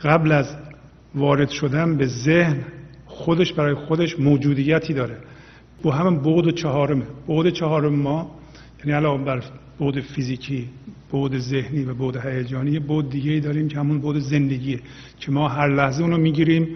[0.00, 0.56] قبل از
[1.14, 2.64] وارد شدن به ذهن
[3.06, 5.18] خودش برای خودش موجودیتی داره.
[5.82, 7.06] با همون بود چهارمه.
[7.26, 8.38] بود چهارم ما
[8.78, 9.42] یعنی علاوه بر
[9.78, 10.68] بود فیزیکی
[11.12, 14.80] بود ذهنی و بود هیجانی یه بود دیگه داریم که همون بود زندگیه
[15.20, 16.68] که ما هر لحظه اونو می‌گیریم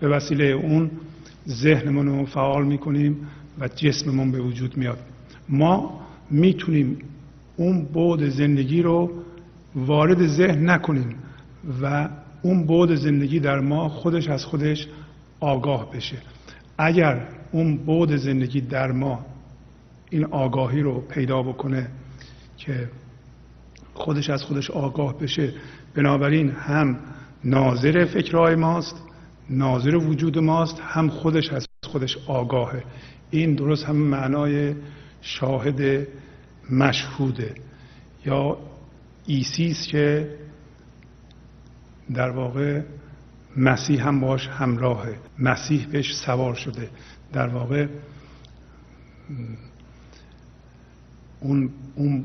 [0.00, 0.90] به وسیله اون
[1.48, 3.16] ذهنمون رو فعال می‌کنیم
[3.60, 4.98] و جسممون به وجود میاد.
[5.48, 6.98] ما می‌تونیم
[7.56, 9.10] اون بود زندگی رو
[9.74, 11.14] وارد ذهن نکنیم
[11.82, 12.08] و
[12.42, 14.88] اون بود زندگی در ما خودش از خودش
[15.40, 16.16] آگاه بشه.
[16.78, 19.26] اگر اون بود زندگی در ما
[20.10, 21.88] این آگاهی رو پیدا بکنه
[22.56, 22.88] که
[23.98, 25.52] خودش از خودش آگاه بشه.
[25.94, 26.98] بنابراین هم
[27.44, 28.96] ناظر فکرهای ماست
[29.50, 32.84] ناظر وجود ماست هم خودش از خودش آگاهه.
[33.30, 34.74] این درست هم معنای
[35.20, 36.06] شاهد
[36.70, 37.54] مشهوده.
[38.26, 38.58] یا
[39.26, 40.36] ایسیس که
[42.14, 42.82] در واقع
[43.56, 45.14] مسیح هم باش همراهه.
[45.38, 46.90] مسیح بهش سوار شده.
[47.32, 47.86] در واقع
[51.40, 52.24] اون اون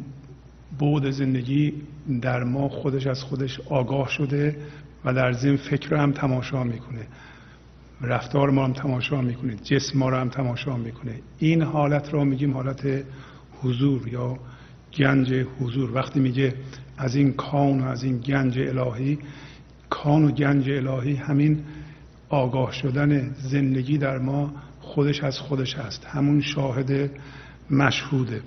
[0.79, 1.73] بود زندگی
[2.21, 4.57] در ما خودش از خودش آگاه شده
[5.05, 7.07] و در ضمن فکر رو هم تماشا می‌کنه.
[8.01, 9.55] رفتار ما هم تماشا می‌کنه.
[9.55, 11.19] جسم ما رو هم تماشا می‌کنه.
[11.39, 13.03] این حالت رو میگیم حالت
[13.61, 14.39] حضور یا
[14.97, 15.91] گنج حضور.
[15.93, 16.53] وقتی میگه
[16.97, 19.19] از این کان و از این گنج الهی
[19.89, 21.59] کان و گنج الهی همین
[22.29, 26.05] آگاه شدن زندگی در ما خودش از خودش هست.
[26.05, 27.09] همون شاهد
[27.71, 28.41] مشهوده.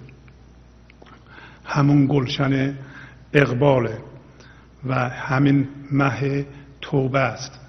[1.66, 2.74] همون گلشن
[3.32, 3.98] اقباله
[4.86, 6.46] و همین مه
[6.80, 7.60] توبه است.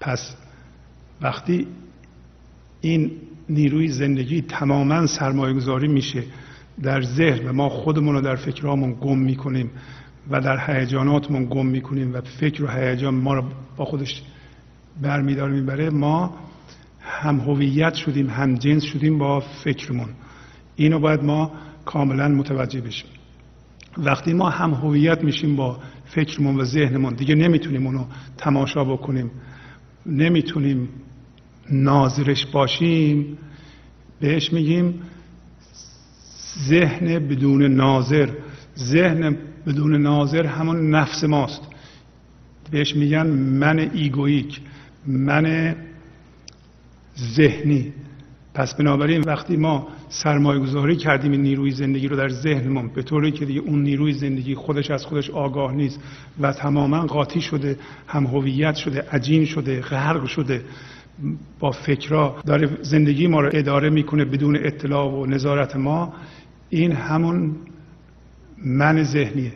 [0.00, 0.36] پس
[1.20, 1.66] وقتی
[2.80, 3.10] این
[3.48, 6.22] نیروی زندگی تماما سرمایه گذاری میشه
[6.82, 9.70] در ذهن و ما خودمون رو در فکرامون گم می‌کنیم
[10.30, 13.44] و در هیجاناتمون گم می‌کنیم و فکر و هیجان ما رو
[13.76, 14.22] با خودش
[15.02, 16.34] برمیدار می‌بره ما
[17.00, 20.08] هم هویت شدیم هم جنس شدیم با فکرمون.
[20.76, 21.52] اینو باید ما
[21.88, 23.10] کاملا متوجه بشیم.
[23.98, 28.04] وقتی ما هم هویت میشیم با فکرمون و ذهنمون دیگه نمی‌تونیم اونو
[28.38, 29.30] تماشا بکنیم.
[30.06, 30.88] نمی‌تونیم
[31.70, 33.38] ناظرش باشیم.
[34.20, 35.02] بهش میگیم
[36.68, 38.28] ذهن بدون ناظر.
[38.78, 41.62] ذهن بدون ناظر همون نفس ماست.
[42.70, 44.60] بهش میگن من ایگویک
[45.06, 45.76] من
[47.18, 47.92] ذهنی.
[48.54, 53.32] پس بنابراین وقتی ما سرمایه گذاری کردیم این نیروی زندگی رو در ذهنمون به طوری
[53.32, 56.00] که دیگه اون نیروی زندگی خودش از خودش آگاه نیست
[56.40, 60.62] و تماما قاطی شده هم هویت شده عجین شده غرق شده
[61.60, 66.12] با فکرها داره زندگی ما رو اداره می‌کنه بدون اطلاع و نظارت ما.
[66.70, 67.56] این همون
[68.64, 69.52] من ذهنیه.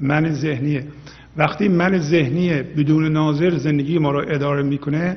[0.00, 0.86] من ذهنیه.
[1.36, 5.16] وقتی من ذهنیه بدون ناظر زندگی ما رو اداره می‌کنه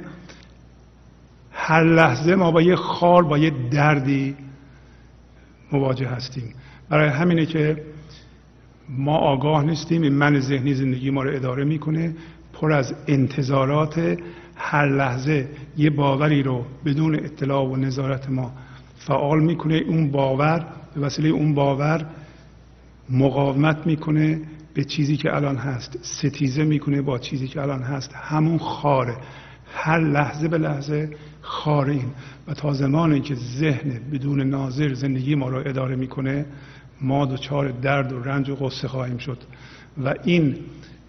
[1.52, 4.36] هر لحظه ما با یه خار با یه دردی
[5.72, 6.54] مواجه هستیم.
[6.90, 7.84] برای همینه که
[8.90, 12.14] ما آگاه نیستیم این من ذهنی زندگی ما رو اداره می‌کنه.
[12.54, 14.18] پر از انتظارات
[14.56, 18.52] هر لحظه یه باوری رو بدون اطلاع و نظارت ما
[18.96, 19.76] فعال می‌کنه.
[19.76, 22.06] اون باور به وسیله اون باور
[23.10, 24.42] مقاومت می‌کنه
[24.74, 26.00] به چیزی که الان هست.
[26.02, 28.12] ستیزه می‌کنه با چیزی که الان هست.
[28.14, 29.16] همون خاره.
[29.74, 31.10] هر لحظه به لحظه
[31.42, 32.12] خاریم
[32.48, 36.46] و تا زمانی که ذهن بدون ناظر زندگی ما را اداره می‌کنه
[37.02, 39.38] ما دچار درد و رنج و غصه خواهیم شد.
[40.06, 40.56] و این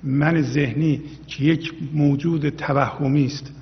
[0.02, 3.52] من ذهنی که یک موجود توهمی است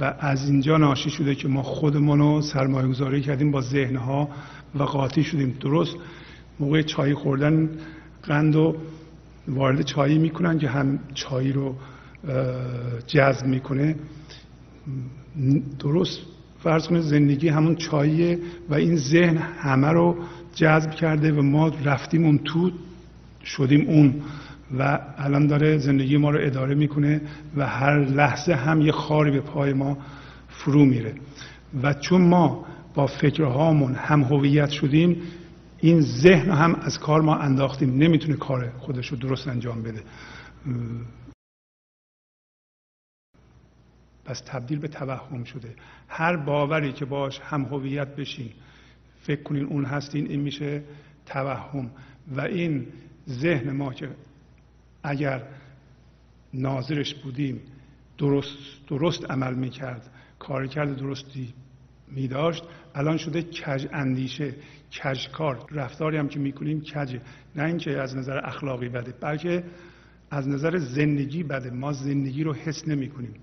[0.00, 4.28] و از اینجا ناشی شده که ما خودمون رو سرمایه گذاری کردیم با ذهنها
[4.74, 5.56] و قاطی شدیم.
[5.60, 5.96] درست
[6.60, 7.70] موقع چای خوردن
[8.22, 8.76] قند و
[9.48, 11.74] وارد چایی می‌کنن که هم چایی رو
[13.06, 13.96] جذب می‌کنه.
[15.78, 16.20] درست
[16.62, 20.16] فرض کنید زندگی همون چاییه و این ذهن همه رو
[20.54, 22.70] جذب کرده و ما رفتیم اون تو
[23.44, 24.14] شدیم اون
[24.78, 27.20] و الان داره زندگی ما رو اداره می‌کنه
[27.56, 29.98] و هر لحظه هم یه خاری به پای ما
[30.48, 31.14] فرو میره.
[31.82, 35.16] و چون ما با فکرهامون هم هویت شدیم
[35.80, 37.98] این ذهن هم از کار ما انداختیم.
[37.98, 40.02] نمی‌تونه کار خودش رو درست انجام بده.
[44.24, 45.74] پس تبدیل به توهم شده.
[46.08, 48.50] هر باوری که باش هم هویت بشین.
[49.22, 50.82] فکر کنین اون هستین این میشه
[51.26, 51.90] توهم.
[52.36, 52.86] و این
[53.28, 54.08] ذهن ما که
[55.02, 55.42] اگر
[56.54, 57.60] ناظرش بودیم
[58.18, 58.58] درست
[58.88, 61.54] درست عمل می‌کرد کار کرد درستی
[62.08, 62.64] میداشت
[62.94, 64.54] الان شده کج اندیشه
[65.02, 65.66] کج کار.
[65.70, 67.20] رفتاری هم که می‌کنیم کجه
[67.56, 69.64] نه اینکه از نظر اخلاقی بده بلکه
[70.30, 71.70] از نظر زندگی بده.
[71.70, 73.34] ما زندگی رو حس نمی کنیم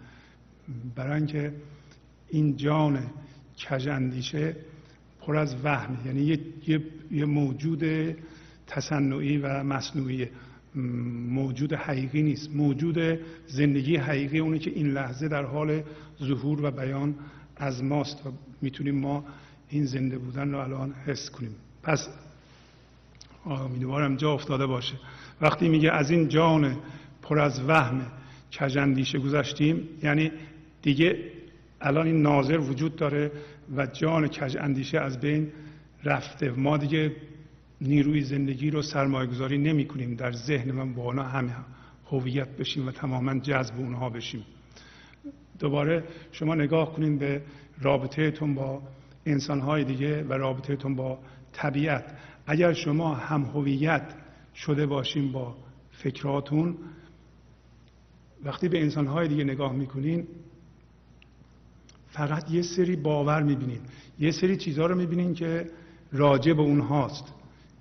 [0.95, 1.53] برای اینکه
[2.29, 2.99] این جان
[3.69, 4.55] کج اندیشه
[5.21, 7.83] پر از وهم یعنی یه،, یه،, یه موجود
[8.67, 10.27] تصنعی و مصنوعی.
[11.29, 12.49] موجود حقیقی نیست.
[12.55, 15.81] موجود زندگی حقیقی اونه که این لحظه در حال
[16.23, 17.15] ظهور و بیان
[17.57, 19.25] از ماست و می‌تونیم ما
[19.69, 21.55] این زنده بودن رو الان حس کنیم.
[21.83, 22.07] پس
[23.45, 24.95] امیدوارم جا افتاده باشه.
[25.41, 26.77] وقتی میگه از این جان
[27.21, 28.01] پر از وهم
[28.59, 30.31] کجندیشه گذشتیم یعنی
[30.81, 31.31] دیگه
[31.81, 33.31] الان این ناظر وجود داره
[33.75, 35.51] و جان کج اندیشه از بین
[36.03, 36.51] رفته.
[36.51, 37.15] ما دیگه
[37.81, 41.55] نیروی زندگی رو سرمایه گذاری نمی کنیم در ذهن من با اونا همه
[42.05, 44.45] هویت بشیم و تماما جذب اونها بشیم.
[45.59, 47.41] دوباره شما نگاه کنید به
[47.81, 48.81] رابطهتون با
[49.25, 51.19] انسانهای دیگه و رابطهتون با
[51.53, 52.17] طبیعت.
[52.47, 54.13] اگر شما هم هویت
[54.55, 55.55] شده باشیم با
[55.91, 56.77] فکراتون
[58.43, 60.27] وقتی به انسانهای دیگه نگاه می‌کنین
[62.11, 63.81] فقط یه سری باور می‌بینید
[64.19, 65.69] یه سری چیزها رو می‌بینید که
[66.11, 67.33] راجع به اونهاست.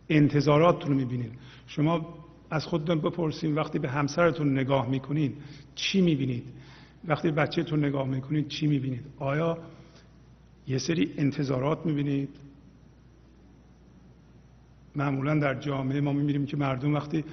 [0.08, 1.32] انتظاراتتون رو می‌بینید.
[1.66, 2.14] شما
[2.50, 5.36] از خودتون بپرسید وقتی به همسرتون نگاه می‌کنید
[5.74, 6.44] چی می‌بینید؟
[7.04, 9.58] وقتی بچهتون نگاه می‌کنید چی می‌بینید؟ آیا
[10.68, 12.28] یه سری انتظارات می‌بینید؟
[14.96, 17.24] معمولا در جامعه ما می‌بینیم که مردم وقتی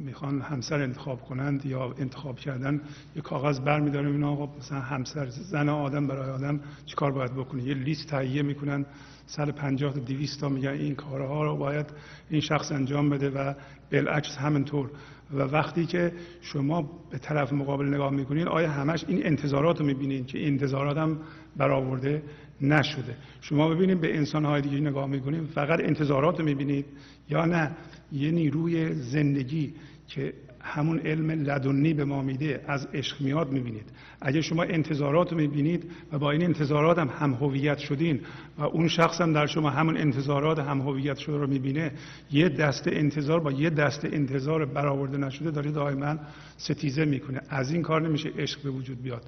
[0.00, 2.80] می‌خوان همسر انتخاب کنند یا انتخاب کردن
[3.16, 7.62] یه کاغذ بر میدارم اینا آقا مثلا همسر زن آدم برای آدم چیکار باید بکنه؟
[7.62, 8.86] یه لیست تهیه می‌کنن
[9.26, 11.86] سال 50 تا 200 تا میگن این کارها رو باید
[12.30, 13.54] این شخص انجام بده و
[13.92, 14.90] بالعکس همینطور.
[15.34, 20.26] و وقتی که شما به طرف مقابل نگاه می‌کنید آیا همش این انتظارات رو می‌بینید
[20.26, 21.18] که انتظارات هم
[21.56, 22.22] برآورده؟
[22.62, 23.14] نشده.
[23.40, 26.84] شما ببینید به انسان دیگه نگاه می‌کنید فقط انتظارات رو می‌بینید
[27.30, 27.70] یا نه؟
[28.12, 29.74] یه نیروی زندگی
[30.08, 30.32] که
[30.62, 33.84] همون علم لدنی به ما میده از عشق میاد می‌بینید.
[34.20, 38.20] اگه شما انتظارات رو می‌بینید و با این انتظارات هم هم هویت شدین
[38.58, 41.92] و اون شخص هم در شما همون انتظارات هم هویت شده رو می‌بینه
[42.30, 46.16] یه دست انتظار با یه دست انتظار برآورده نشده داره دائما
[46.56, 47.40] ستیزه می‌کنه.
[47.48, 49.22] از این کار نمیشه عشق به وجود بیاد.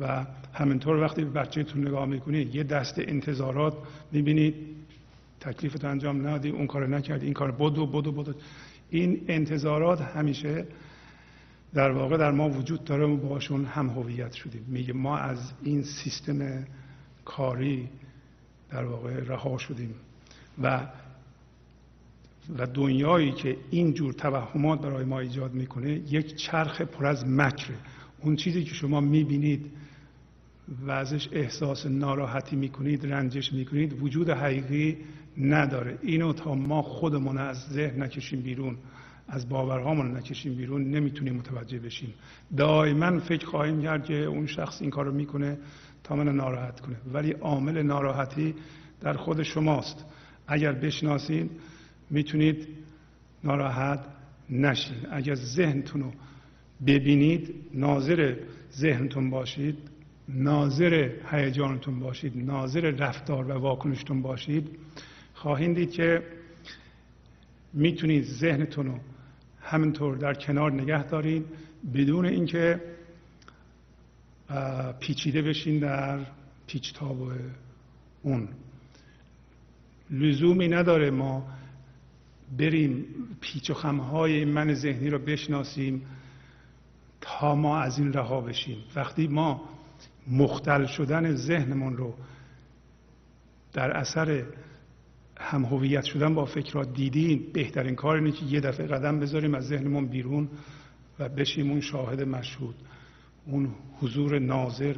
[0.00, 3.76] و همینطور وقتی به بچهتون نگاه می‌کنید یه دست انتظارات
[4.12, 4.54] می‌بینید
[5.40, 8.34] تکلیفت انجام ندی اون کار نکردی این کار بدو بدو بدو.
[8.90, 10.64] این انتظارات همیشه
[11.74, 14.64] در واقع در ما وجود داره و باشون هم هویت شدیم.
[14.68, 16.64] میگه ما از این سیستم
[17.24, 17.88] کاری
[18.70, 19.94] در واقع رها شدیم.
[20.62, 20.86] و
[22.58, 27.76] و دنیایی که این جور توهمات برای ما ایجاد می‌کنه یک چرخ پر از مکره.
[28.20, 29.70] اون چیزی که شما می‌بینید
[30.86, 34.96] و ازش احساس ناراحتی می‌کنید رنجش می‌کنید وجود حقیقی
[35.38, 35.98] نداره.
[36.02, 38.76] اینو تا ما خودمون از ذهن نکشیم بیرون
[39.28, 42.14] از باورهامون نکشیم بیرون نمی‌تونیم متوجه بشیم.
[42.56, 45.58] دائما فکر خواهیم کرد که اون شخص این کارو می‌کنه
[46.04, 46.96] تا من ناراحت کنه.
[47.12, 48.54] ولی عامل ناراحتی
[49.00, 50.04] در خود شماست.
[50.46, 51.50] اگر بشناسید
[52.10, 52.68] می‌تونید
[53.44, 54.00] ناراحت
[54.50, 54.96] نشین.
[55.10, 56.12] اگر ذهنتون رو
[56.86, 58.36] ببینید ناظر
[58.72, 59.78] ذهنتون باشید
[60.28, 64.78] ناظر هیجانتون باشید ناظر رفتار و واکنشتون باشید
[65.34, 66.22] خواهید دید که
[67.72, 68.98] می‌تونید ذهنتون رو
[69.60, 71.44] همینطور در کنار نگه دارید
[71.94, 72.80] بدون اینکه
[75.00, 76.18] پیچیده بشین در
[76.66, 77.32] پیچتاب
[78.22, 78.48] اون.
[80.10, 81.46] لزومی نداره ما
[82.58, 83.04] بریم
[83.40, 86.06] پیچ و خمهای من ذهنی رو بشناسیم
[87.20, 88.78] تا ما از این رها بشیم.
[88.96, 89.77] وقتی ما
[90.30, 92.14] مختل شدن ذهنمون رو
[93.72, 94.42] در اثر
[95.40, 99.66] هم هویت شدن با فکرات دیدیم بهترین کار اینه که یه دفعه قدم بذاریم از
[99.66, 100.48] ذهنمون بیرون
[101.18, 102.74] و بشیم اون شاهد مشهود
[103.46, 104.96] اون حضور ناظر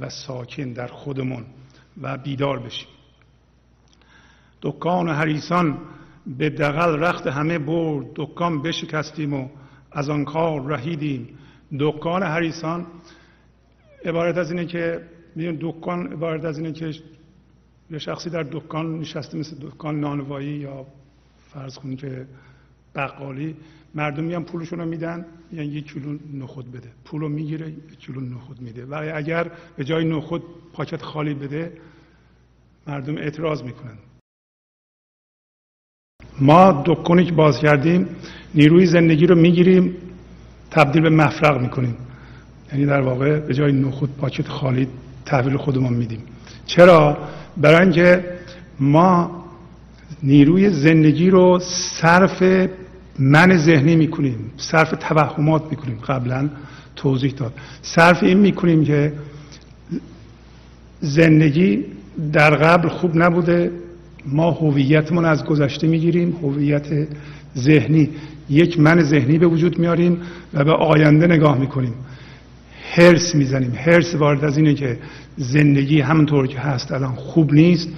[0.00, 1.44] و ساکن در خودمون
[2.02, 2.88] و بیدار بشیم.
[4.62, 5.78] دکان حریسان
[6.26, 9.48] به دقل رخت همه برد دکان بشکستیم و
[9.92, 11.28] از آن کار رهیدیم.
[11.78, 12.86] دکان حریسان
[14.04, 15.00] عبارت از اینه که
[15.36, 16.94] میدون دکان عبارت از اینه که
[17.90, 20.86] یه شخصی در دکان نشسته مثل دکان نانوایی یا
[21.52, 22.26] فرض کنید که
[22.94, 23.56] بقالی
[23.94, 26.88] مردم میان پولشون رو میدن یعنی یک کیلو نخود بده.
[27.04, 28.84] پول رو می‌گیره یک کیلو نخود میده.
[28.84, 30.42] و اگر به جای نخود
[30.72, 31.72] پاکت خالی بده
[32.86, 33.98] مردم اعتراض می‌کنن.
[36.40, 38.08] ما دکانی که باز کردیم
[38.54, 39.96] نیروی زندگی رو می‌گیریم
[40.70, 41.96] تبدیل به مفرق می‌کنیم.
[42.72, 44.88] یعنی در واقع به جای نخود پاکت خالی
[45.26, 46.20] تحویل خودمون میدیم.
[46.66, 47.18] چرا؟
[47.56, 48.24] برای اینکه
[48.80, 49.44] ما
[50.22, 51.58] نیروی زندگی رو
[52.00, 52.68] صرف
[53.18, 55.98] من ذهنی می‌کنیم صرف توهمات می‌کنیم.
[56.08, 56.48] قبلا
[56.96, 57.52] توضیح داد.
[57.82, 59.12] صرف این می‌کنیم که
[61.00, 61.84] زندگی
[62.32, 63.70] در قبل خوب نبوده
[64.26, 66.86] ما هویتمون از گذشته می‌گیریم هویت
[67.56, 68.10] ذهنی.
[68.50, 70.20] یک من ذهنی به وجود میاریم
[70.54, 71.94] و به آینده نگاه می‌کنیم.
[72.94, 73.74] هرس می‌زنیم.
[73.74, 74.98] هرس وارد از اینه که
[75.36, 77.88] زندگی همونطور که هست الان خوب نیست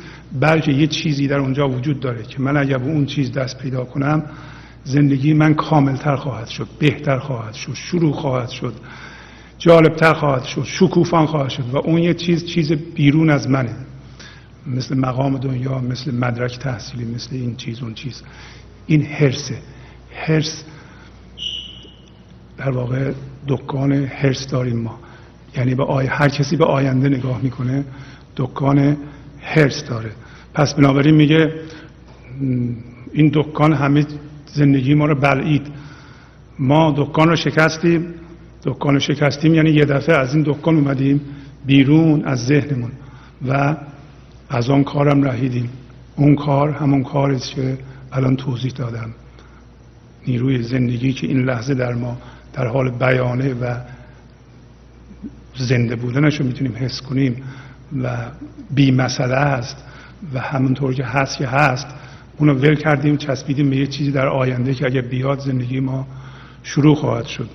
[0.40, 3.84] بلکه یه چیزی در اونجا وجود داره که من اگر به اون چیز دست پیدا
[3.84, 4.22] کنم
[4.84, 8.74] زندگی من کاملتر خواهد شد بهتر خواهد شد شروع خواهد شد
[9.58, 13.76] جالبتر خواهد شد شکوفان خواهد شد و اون یه چیز چیز بیرون از منه.
[14.66, 18.22] مثل مقام دنیا مثل مدرک تحصیلی مثل این چیز اون چیز.
[18.86, 19.58] این هرسه.
[20.14, 20.64] هرس
[22.56, 23.12] در واقع
[23.48, 24.98] دکان هرس داریم ما.
[25.56, 26.06] یعنی به آی...
[26.06, 27.84] هر کسی به آینده نگاه می‌کنه
[28.36, 28.96] دکان
[29.40, 30.10] هرس داره.
[30.54, 31.52] پس بنابراین میگه
[33.12, 34.06] این دکان همه
[34.46, 35.66] زندگی ما رو بلعید.
[36.58, 38.14] ما دکان رو شکستیم
[38.64, 41.20] دکان رو شکستیم یعنی یه دفعه از این دکان اومدیم
[41.66, 42.90] بیرون از ذهنمون
[43.48, 43.76] و
[44.48, 45.70] از آن کارم رهیدیم.
[46.16, 47.78] اون کار همون کاری که
[48.12, 49.10] الان توضیح دادم.
[50.26, 52.18] نیروی زندگی که این لحظه در ما
[52.54, 53.74] در حال بیانه و
[55.56, 57.42] زنده بودنش رو می‌تونیم حس کنیم
[58.02, 58.16] و
[58.70, 59.76] بی مسئله است
[60.34, 61.86] و همونطور که هست که هست
[62.38, 66.06] اونو ول کردیم چسبیدیم به یه چیزی در آینده که اگر بیاد زندگی ما
[66.62, 67.48] شروع خواهد شد.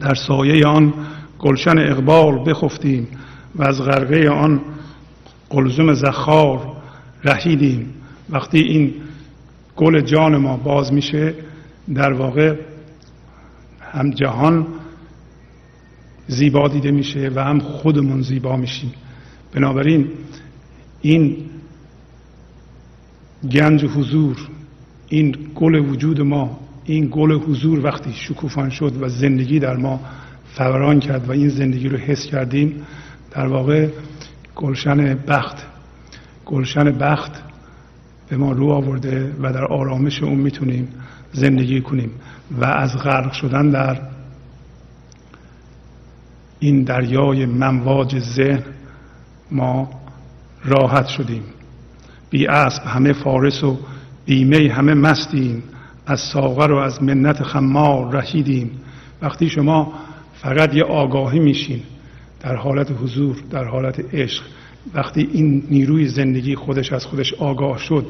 [0.00, 0.94] در سایه آن
[1.38, 3.08] گلشن اقبال بخفتیم
[3.54, 4.60] و از غرقه آن
[5.50, 6.76] قلزم زخار
[7.24, 7.94] رهیدیم.
[8.30, 8.94] وقتی این
[9.76, 11.34] گل جان ما باز میشه
[11.94, 12.54] در واقع
[13.92, 14.66] هم جهان
[16.26, 18.92] زیبا دیده میشه و هم خودمون زیبا میشیم.
[19.52, 20.08] بنابراین
[21.00, 21.36] این
[23.50, 24.36] گنج حضور
[25.08, 30.00] این گل وجود ما این گل حضور وقتی شکوفان شد و زندگی در ما
[30.54, 32.86] فوران کرد و این زندگی رو حس کردیم
[33.30, 33.88] در واقع
[34.56, 35.56] گلشن بخت
[36.46, 37.32] گلشن بخت
[38.28, 40.88] به ما رو آورده و در آرامش اون می‌تونیم
[41.32, 42.10] زندگی کنیم.
[42.58, 43.98] و از غرق شدن در
[46.58, 48.62] این دریای منواج ذهن
[49.50, 49.90] ما
[50.64, 51.42] راحت شدیم.
[52.30, 53.78] بی اسب همه فارس و
[54.24, 55.62] بیمه همه مستیم.
[56.06, 58.70] از ساغر و از منت خمار رهیدیم.
[59.22, 59.92] وقتی شما
[60.42, 61.82] فقط یه آگاهی میشین
[62.40, 64.44] در حالت حضور در حالت عشق
[64.94, 68.06] وقتی این نیروی زندگی خودش از خودش آگاه شد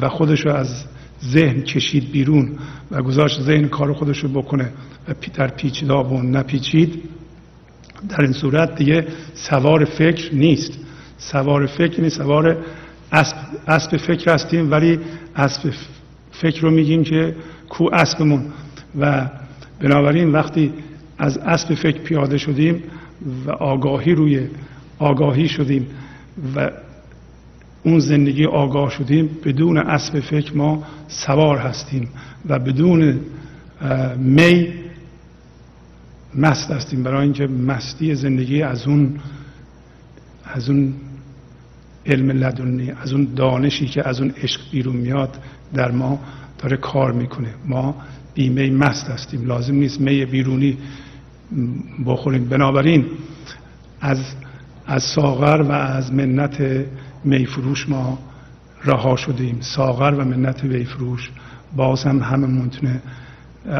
[0.00, 0.84] و خودش از
[1.24, 2.58] ذهن کشید بیرون
[2.90, 4.72] و گذاشت ذهن کار خودش رو بکنه
[5.08, 7.02] و در پیچیدا و نپیچید.
[8.08, 10.72] در این صورت دیگه سوار فکر نیست.
[11.18, 12.56] سوار فکر نیست سوار
[13.12, 13.36] اسب,
[13.68, 14.98] اسب فکر هستیم ولی
[15.36, 15.72] اسب
[16.32, 17.34] فکر رو میگیم که
[17.68, 18.44] کو اسبمون.
[18.98, 19.28] و
[19.80, 20.72] بنابراین وقتی
[21.18, 22.82] از اسب فکر پیاده شدیم
[23.46, 24.46] و آگاهی روی
[24.98, 25.86] آگاهی شدیم
[26.56, 26.70] و
[27.82, 29.30] اون زندگی آگاه شدیم.
[29.44, 32.08] بدون اسب فکر ما سوار هستیم
[32.48, 33.20] و بدون
[34.18, 34.68] می
[36.34, 37.02] مست هستیم.
[37.02, 39.14] برای اینکه مستی زندگی از اون
[40.44, 40.94] از اون
[42.06, 45.38] علم لدنی از اون دانشی که از اون عشق بیرون میاد
[45.74, 46.20] در ما
[46.58, 47.48] داره کار می‌کنه.
[47.66, 47.94] ما
[48.34, 49.46] بیمه مست هستیم.
[49.46, 50.78] لازم نیست می بیرونی
[52.06, 52.44] بخوریم.
[52.44, 53.06] بنابراین
[54.00, 54.18] از
[54.86, 56.84] از ساغر و از منت
[57.24, 58.18] میفروش ما
[58.84, 59.58] رها شدیم.
[59.60, 61.30] ساغر و منت میفروش.
[61.76, 63.02] باز هم همه می‌تونه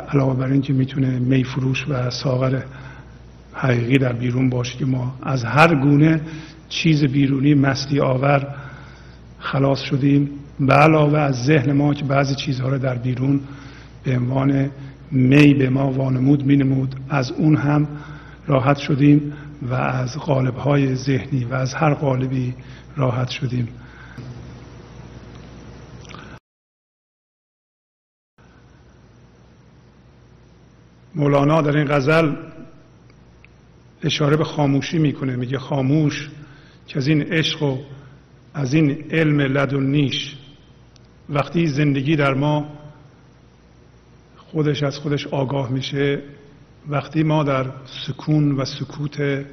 [0.09, 2.63] علاوه بر اینکه می‌تونه میفروش و ساغر
[3.53, 6.21] حقیقی در بیرون باشه که ما از هر گونه
[6.69, 8.47] چیز بیرونی مستی آور
[9.39, 10.31] خلاص شدیم.
[10.61, 13.41] به علاوه از ذهن ما که بعضی چیزها رو در بیرون
[14.05, 14.71] به عنوان
[15.11, 17.89] می به ما وانمود مینمود از اون هم
[18.47, 19.33] راحت شدیم
[19.71, 22.55] و از قالب های ذهنی و از هر قالبی
[22.97, 23.69] راحت شدیم.
[31.15, 32.37] مولانا در این غزل
[34.03, 36.31] اشاره به خاموشی می‌کنه میگه خاموش
[36.87, 37.79] که از این عشق و
[38.55, 40.37] از این علم لدنیش
[41.29, 42.69] وقتی زندگی در ما
[44.37, 46.23] خودش از خودش آگاه میشه
[46.89, 47.67] وقتی ما در
[48.07, 49.45] سکون و سکوت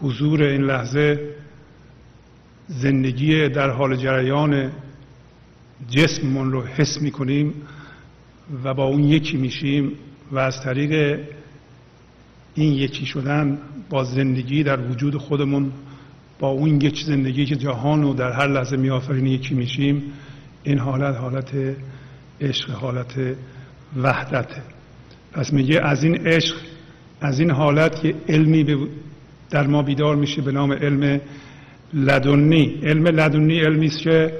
[0.00, 1.34] حضور این لحظه
[2.80, 4.70] زندگی در حال جریان
[5.90, 7.54] جسممون رو حس می‌کنیم
[8.64, 9.92] و با اون یکی میشیم
[10.32, 11.20] و از طریق
[12.54, 13.58] این یکی شدن
[13.90, 15.72] با زندگی در وجود خودمون
[16.38, 20.02] با اون یک زندگی که جهان رو در هر لحظه میآفرینه یکی میشیم
[20.62, 21.50] این حالت حالت
[22.40, 23.14] عشق حالت
[23.96, 24.62] وحدته.
[25.32, 26.56] پس میگه از این عشق
[27.20, 28.88] از این حالت که علمی
[29.50, 31.20] در ما بیدار میشه به نام علم
[31.94, 34.34] لدنی علم لدنی علمی است که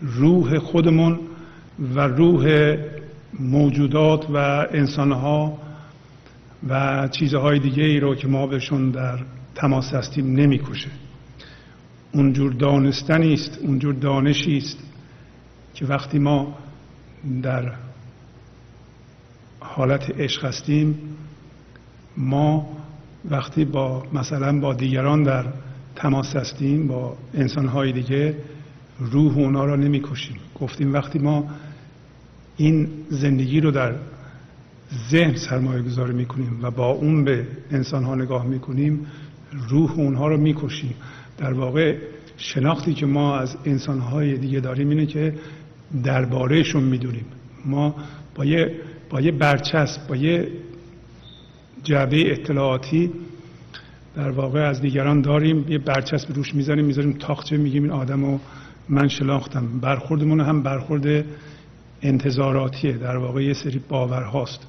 [0.00, 1.18] روح خودمون
[1.94, 2.76] و روح
[3.40, 4.36] موجودات و
[4.70, 5.58] انسانها
[6.68, 9.18] و چیزهای دیگه ای رو که ما بهشون در
[9.54, 10.90] تماس هستیم نمی‌کشه.
[12.12, 14.78] اونجور دانستنی است اونجور دانشی است
[15.74, 16.54] که وقتی ما
[17.42, 17.72] در
[19.60, 20.98] حالت عشق هستیم
[22.16, 22.76] ما
[23.30, 25.44] وقتی با مثلا با دیگران در
[25.96, 28.34] تماس هستیم با انسانهای دیگه
[28.98, 30.36] روح اونا را نمی‌کشیم.
[30.60, 31.50] گفتیم وقتی ما
[32.56, 33.94] این زندگی رو در
[35.10, 39.06] ذهن سرمایه گذاری می‌کنیم و با اون به انسان ها نگاه می‌کنیم
[39.68, 40.94] روح اونها رو می‌کشیم.
[41.38, 41.96] در واقع
[42.36, 45.34] شناختی که ما از انسان های دیگه داریم اینه که
[46.04, 47.24] دربارهشون می‌دونیم.
[47.64, 47.94] ما
[48.34, 48.74] با یه
[49.10, 50.48] با یه برچسب با یه
[51.84, 53.10] جعبه اطلاعاتی
[54.16, 58.40] در واقع از دیگران داریم یه برچسب روش می‌زنیم می‌ذاریم تاخچه میگیم این آدم رو
[58.88, 59.80] من شناختم.
[59.80, 61.24] برخوردمون هم برخورد
[62.02, 64.66] انتظاراتیه در واقع یه سری باورهاست.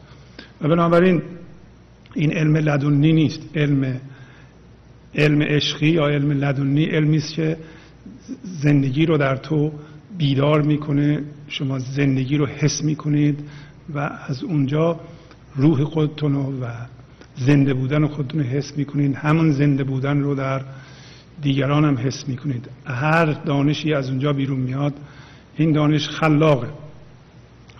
[0.61, 1.21] و بنابراین
[2.13, 3.39] این علم لدنی نیست.
[3.55, 4.01] علم
[5.15, 7.57] علم عشقی یا علم لدنی علمی است که
[8.43, 9.71] زندگی رو در تو
[10.17, 13.39] بیدار می‌کنه شما زندگی رو حس می‌کنید
[13.95, 14.99] و از اونجا
[15.55, 16.65] روح خودتون و
[17.37, 19.15] زنده بودن خودتون رو حس می‌کنید.
[19.15, 20.61] همون زنده بودن رو در
[21.41, 22.69] دیگران هم حس می‌کنید.
[22.85, 24.93] هر دانشی از اونجا بیرون میاد
[25.57, 26.67] این دانش خلاقه.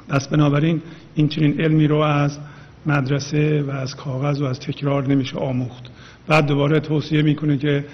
[0.10, 0.82] پس بنابراین
[1.16, 2.40] این چنین علمی رو از
[2.86, 5.84] مدرسه و از کاغذ و از تکرار نمیشه آموخت.
[6.28, 7.86] بعد دوباره توصیه می‌کنه که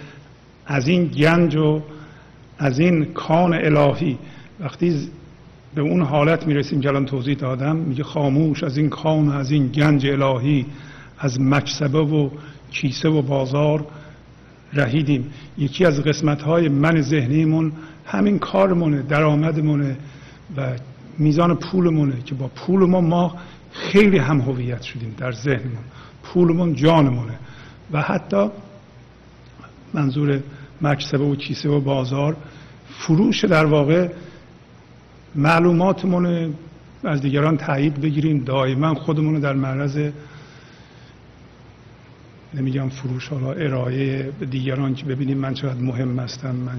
[0.66, 1.82] از این گنج و
[2.58, 4.18] از این کان الهی
[4.60, 5.10] وقتی
[5.76, 9.68] به اون حالت می‌رسیم که الان توضیح دادم میگه خاموش از این کان از این
[9.68, 10.66] گنج الهی.
[11.24, 12.30] از مکسبه و
[12.72, 13.86] کیسه و بازار
[14.74, 15.32] رهیدیم.
[15.58, 17.72] یکی از قسمت های من ذهنیمون
[18.06, 19.98] همین کارمونه درآمدمونه
[20.58, 20.70] و
[21.18, 23.36] میزان پولمونه که با پول ما ما
[23.72, 25.84] خیلی هم هویت شدیم در ذهنمون.
[26.24, 27.40] پولمون جانمونه.
[27.92, 28.50] و حتی
[29.94, 30.40] منظور
[30.82, 32.36] مکسبه و کیسه و بازار
[32.90, 34.10] فروش در واقع
[35.36, 36.54] معلوماتمون
[37.04, 38.44] از دیگران تایید بگیریم.
[38.44, 40.12] دائما خودمون رو در معرض
[42.54, 46.78] نمیگم فروش حالا ارائه دیگران که ببینیم من چقدر مهم هستم من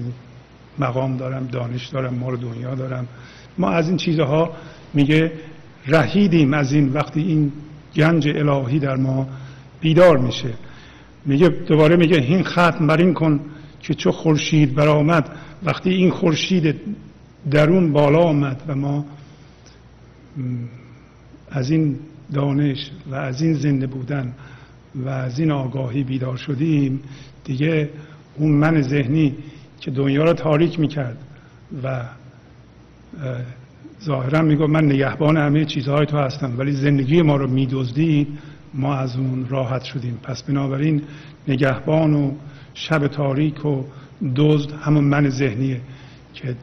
[0.79, 3.07] مقام دارم دانش دارم مال دنیا دارم.
[3.57, 4.53] ما از این چیزها
[4.93, 5.31] میگه
[5.87, 7.51] رهیدیم از این وقتی این
[7.95, 9.27] گنج الهی در ما
[9.81, 10.53] بیدار میشه.
[11.25, 13.39] میگه دوباره میگه این ختم بر این کن
[13.81, 15.29] که چو خورشید برآمد.
[15.63, 16.75] وقتی این خورشید
[17.51, 19.05] درون بالا آمد و ما
[21.51, 21.99] از این
[22.33, 24.33] دانش و از این زنده بودن
[24.95, 26.99] و از این آگاهی بیدار شدیم.
[27.43, 27.89] دیگه
[28.35, 29.35] اون من ذهنی
[29.79, 31.17] که دنیا را تاریک می‌کرد
[31.83, 32.05] و
[34.03, 38.27] ظاهرا میگو من نگهبان همه چیزهای تو هستم ولی زندگی ما رو میدزدید.
[38.73, 40.19] ما از اون راحت شدیم.
[40.23, 41.01] پس بنابراین
[41.47, 42.31] نگهبان و
[42.73, 43.83] شب تاریک و
[44.35, 45.81] دزد همون من ذهنیه
[46.33, 46.55] که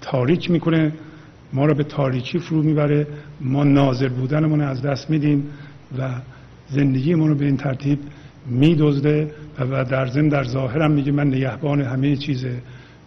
[0.00, 0.92] تاریک می‌کنه.
[1.52, 3.06] ما رو به تاریکی فرو می‌بره.
[3.40, 5.46] ما ناظر بودنمون از دست میدیم
[5.98, 6.10] و
[6.70, 7.98] زندگیمون رو به این ترتیب
[8.46, 12.46] میدزده و در ضمن در ظاهرم میگه من نگهبان همه چیز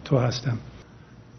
[0.04, 0.58] تو هستم.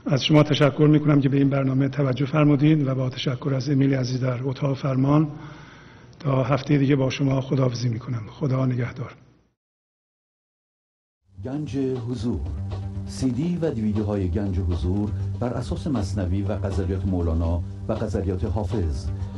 [0.05, 3.93] از شما تشکر می‌کنم که به این برنامه توجه فرمودید و با تشکر از امیل
[3.93, 5.27] عزیز در اتاق فرمان
[6.19, 8.21] تا هفته دیگه با شما خداحافظی می‌کنم.
[8.27, 9.15] خدا نگهدار.
[11.45, 12.39] گنج حضور.
[13.07, 18.43] سی دی و دیویدیو های گنج حضور بر اساس مصنوی و قذریات مولانا و قذریات
[18.43, 19.05] حافظ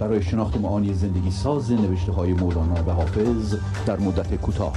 [0.00, 3.54] برای شناخت معانی زندگی ساز نوشته های مولانا و حافظ
[3.86, 4.72] در مدت کوتاه.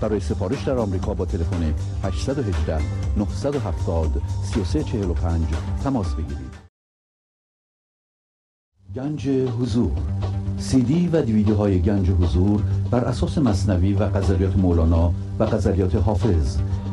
[0.00, 1.74] برای سفارش در آمریکا با تلفن
[2.04, 2.78] 818
[3.16, 5.46] 970 3345
[5.84, 6.68] تماس بگیرید.
[8.94, 9.92] گنج حضور.
[10.58, 15.94] سی دی و دیویدیو های گنج حضور بر اساس مصنوی و قذریات مولانا و قذریات
[15.94, 16.58] حافظ